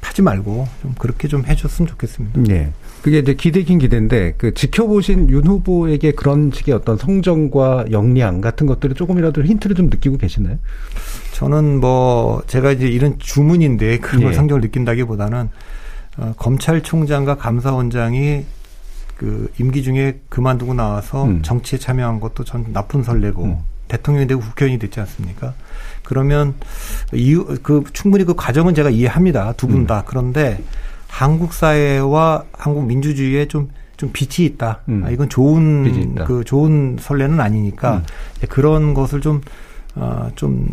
[0.00, 2.40] 하지 말고 좀 그렇게 좀 해줬으면 좋겠습니다.
[2.42, 2.72] 네.
[3.08, 8.94] 그게 이제 기대긴 기대인데 그 지켜보신 윤 후보에게 그런 식의 어떤 성정과 역량 같은 것들을
[8.94, 10.58] 조금이라도 힌트를 좀 느끼고 계시나요?
[11.32, 14.36] 저는 뭐 제가 이제 이런 주문인데 그런 걸 예.
[14.36, 15.48] 성적을 느낀다기보다는
[16.18, 18.44] 어, 검찰총장과 감사원장이
[19.16, 21.40] 그 임기 중에 그만두고 나와서 음.
[21.42, 23.58] 정치에 참여한 것도 전 나쁜 설레고 음.
[23.88, 25.54] 대통령이 되고 국회의원이 됐지 않습니까?
[26.02, 26.54] 그러면
[27.14, 29.54] 이유 그 충분히 그 과정은 제가 이해합니다.
[29.54, 30.02] 두 분다 음.
[30.04, 30.62] 그런데
[31.18, 34.80] 한국 사회와 한국 민주주의에 좀 좀 빛이 있다.
[34.88, 35.02] 음.
[35.04, 38.02] 아, 이건 좋은 그 좋은 선례는 아니니까 음.
[38.48, 39.42] 그런 것을 좀
[39.96, 40.68] 어, 좀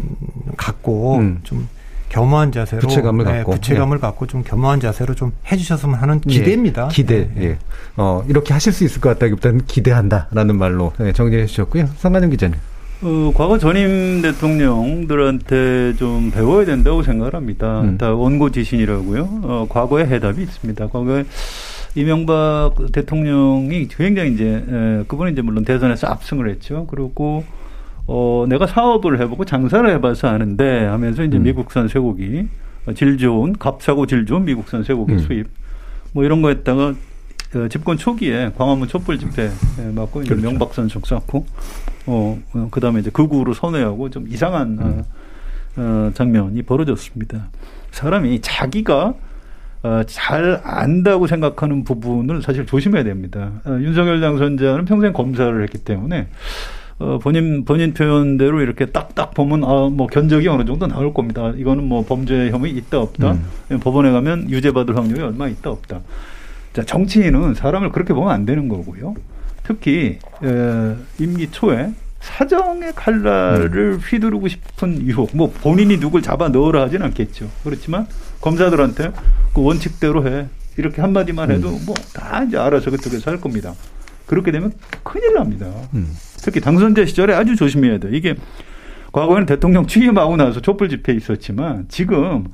[0.55, 1.39] 갖고 음.
[1.43, 1.67] 좀
[2.09, 4.01] 겸허한 자세로 부채감을 네, 갖고 부채감을 예.
[4.01, 6.85] 갖고 좀 겸허한 자세로 좀 해주셨으면 하는 예, 기대입니다.
[6.85, 7.29] 예, 기대.
[7.37, 7.43] 예.
[7.43, 7.57] 예.
[7.97, 11.87] 어 이렇게 하실 수 있을 것 같다기보다는 기대한다라는 말로 네, 정리해 주셨고요.
[11.97, 12.59] 상관영 기자님.
[13.01, 17.81] 어, 과거 전임 대통령들한테 좀 배워야 된다고 생각을 합니다.
[17.81, 17.97] 음.
[17.97, 19.41] 다 원고 지신이라고요.
[19.43, 20.87] 어, 과거에 해답이 있습니다.
[20.87, 21.25] 과거에
[21.95, 26.87] 이명박 대통령이 굉장히 이제 에, 그분이 이제 물론 대선에서 압승을 했죠.
[26.89, 27.43] 그리고
[28.07, 31.43] 어, 내가 사업을 해보고 장사를 해봐서 아는데 하면서 이제 음.
[31.43, 32.47] 미국산 쇠고기
[32.95, 35.19] 질 좋은 값싸고 질 좋은 미국산 쇠고기 음.
[35.19, 35.47] 수입
[36.11, 36.93] 뭐 이런 거 했다가
[37.55, 39.49] 그 집권 초기에 광화문 촛불 집회
[39.93, 40.35] 맞고 그렇죠.
[40.35, 41.45] 명박선 적사고
[42.05, 45.03] 어, 어 그다음에 이제 극우로 선회하고 좀 이상한 음.
[45.77, 47.47] 어, 어, 장면이 벌어졌습니다.
[47.91, 49.13] 사람이 자기가
[49.83, 53.53] 어, 잘 안다고 생각하는 부분을 사실 조심해야 됩니다.
[53.63, 56.27] 어, 윤석열 당선자는 평생 검사를 했기 때문에
[56.99, 61.51] 어, 본인, 본인 표현대로 이렇게 딱딱 보면, 아, 뭐, 견적이 어느 정도 나올 겁니다.
[61.57, 63.33] 이거는 뭐, 범죄 혐의 있다, 없다.
[63.33, 63.79] 음.
[63.81, 65.99] 법원에 가면 유죄 받을 확률이 얼마 있다, 없다.
[66.75, 69.15] 자, 정치인은 사람을 그렇게 보면 안 되는 거고요.
[69.63, 73.99] 특히, 에, 임기 초에 사정의 칼날을 음.
[74.03, 77.49] 휘두르고 싶은 유혹, 뭐, 본인이 누굴 잡아 넣으라 하진 않겠죠.
[77.63, 78.07] 그렇지만,
[78.41, 79.11] 검사들한테
[79.53, 80.47] 그 원칙대로 해.
[80.77, 81.85] 이렇게 한마디만 해도 음.
[81.85, 83.73] 뭐다 이제 알아서 그쪽에서 할 겁니다.
[84.25, 84.73] 그렇게 되면
[85.03, 85.67] 큰일 납니다.
[85.93, 86.13] 음.
[86.43, 88.13] 특히 당선자 시절에 아주 조심해야 돼요.
[88.13, 88.35] 이게
[89.13, 92.47] 과거에는 대통령 취임하고 나서 촛불 집회 있었지만 지금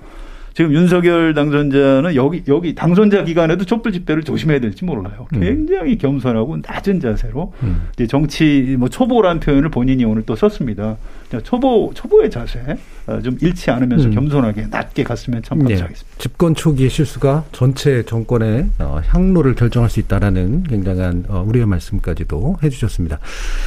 [0.54, 5.28] 지금 윤석열 당선자는 여기 여기 당선자 기간에도 촛불 집회를 조심해야 될지 몰라요.
[5.34, 5.39] 음.
[5.39, 7.88] 굉장히 겸손하고 낮은 자세로 음.
[7.93, 10.97] 이제 정치 뭐 초보라는 표현을 본인이 오늘 또 썼습니다.
[11.43, 12.60] 초보 초보의 자세
[13.01, 14.12] 어, 좀 잃지 않으면서 음.
[14.12, 15.70] 겸손하게 낮게 갔으면 참 네.
[15.76, 16.16] 감사하겠습니다.
[16.16, 16.18] 네.
[16.22, 23.18] 집권 초기의 실수가 전체 정권의 어, 향로를 결정할 수 있다라는 굉장한 어, 우리의 말씀까지도 해주셨습니다.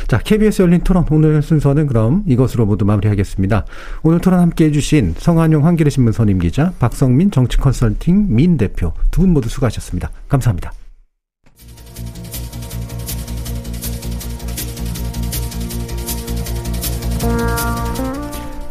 [0.06, 3.66] 자, KBS 열린 토론 오늘 순서는 그럼 이것으로 모두 마무리하겠습니다.
[4.04, 8.92] 오늘 토론 함께 해 주신 성한용 한겨레 신문 선임 기자, 박성민 정치 컨설팅 민 대표
[9.10, 10.10] 두 분 모두 수고하셨습니다.
[10.28, 10.83] 감사합니다.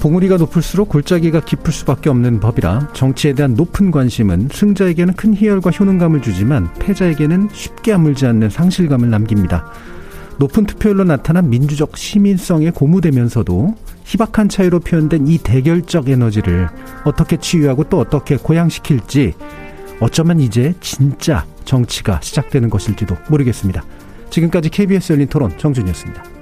[0.03, 6.21] 봉우리가 높을수록 골짜기가 깊을 수밖에 없는 법이라 정치에 대한 높은 관심은 승자에게는 큰 희열과 효능감을
[6.21, 9.71] 주지만 패자에게는 쉽게 아물지 않는 상실감을 남깁니다.
[10.39, 16.67] 높은 투표율로 나타난 민주적 시민성에 고무되면서도 희박한 차이로 표현된 이 대결적 에너지를
[17.05, 19.35] 어떻게 치유하고 또 어떻게 고양시킬지
[20.01, 23.81] 어쩌면 이제 진짜 정치가 시작되는 것일지도 모르겠습니다.
[24.29, 26.32] 지금까지 KBS 열린 토론 정준이었습니다.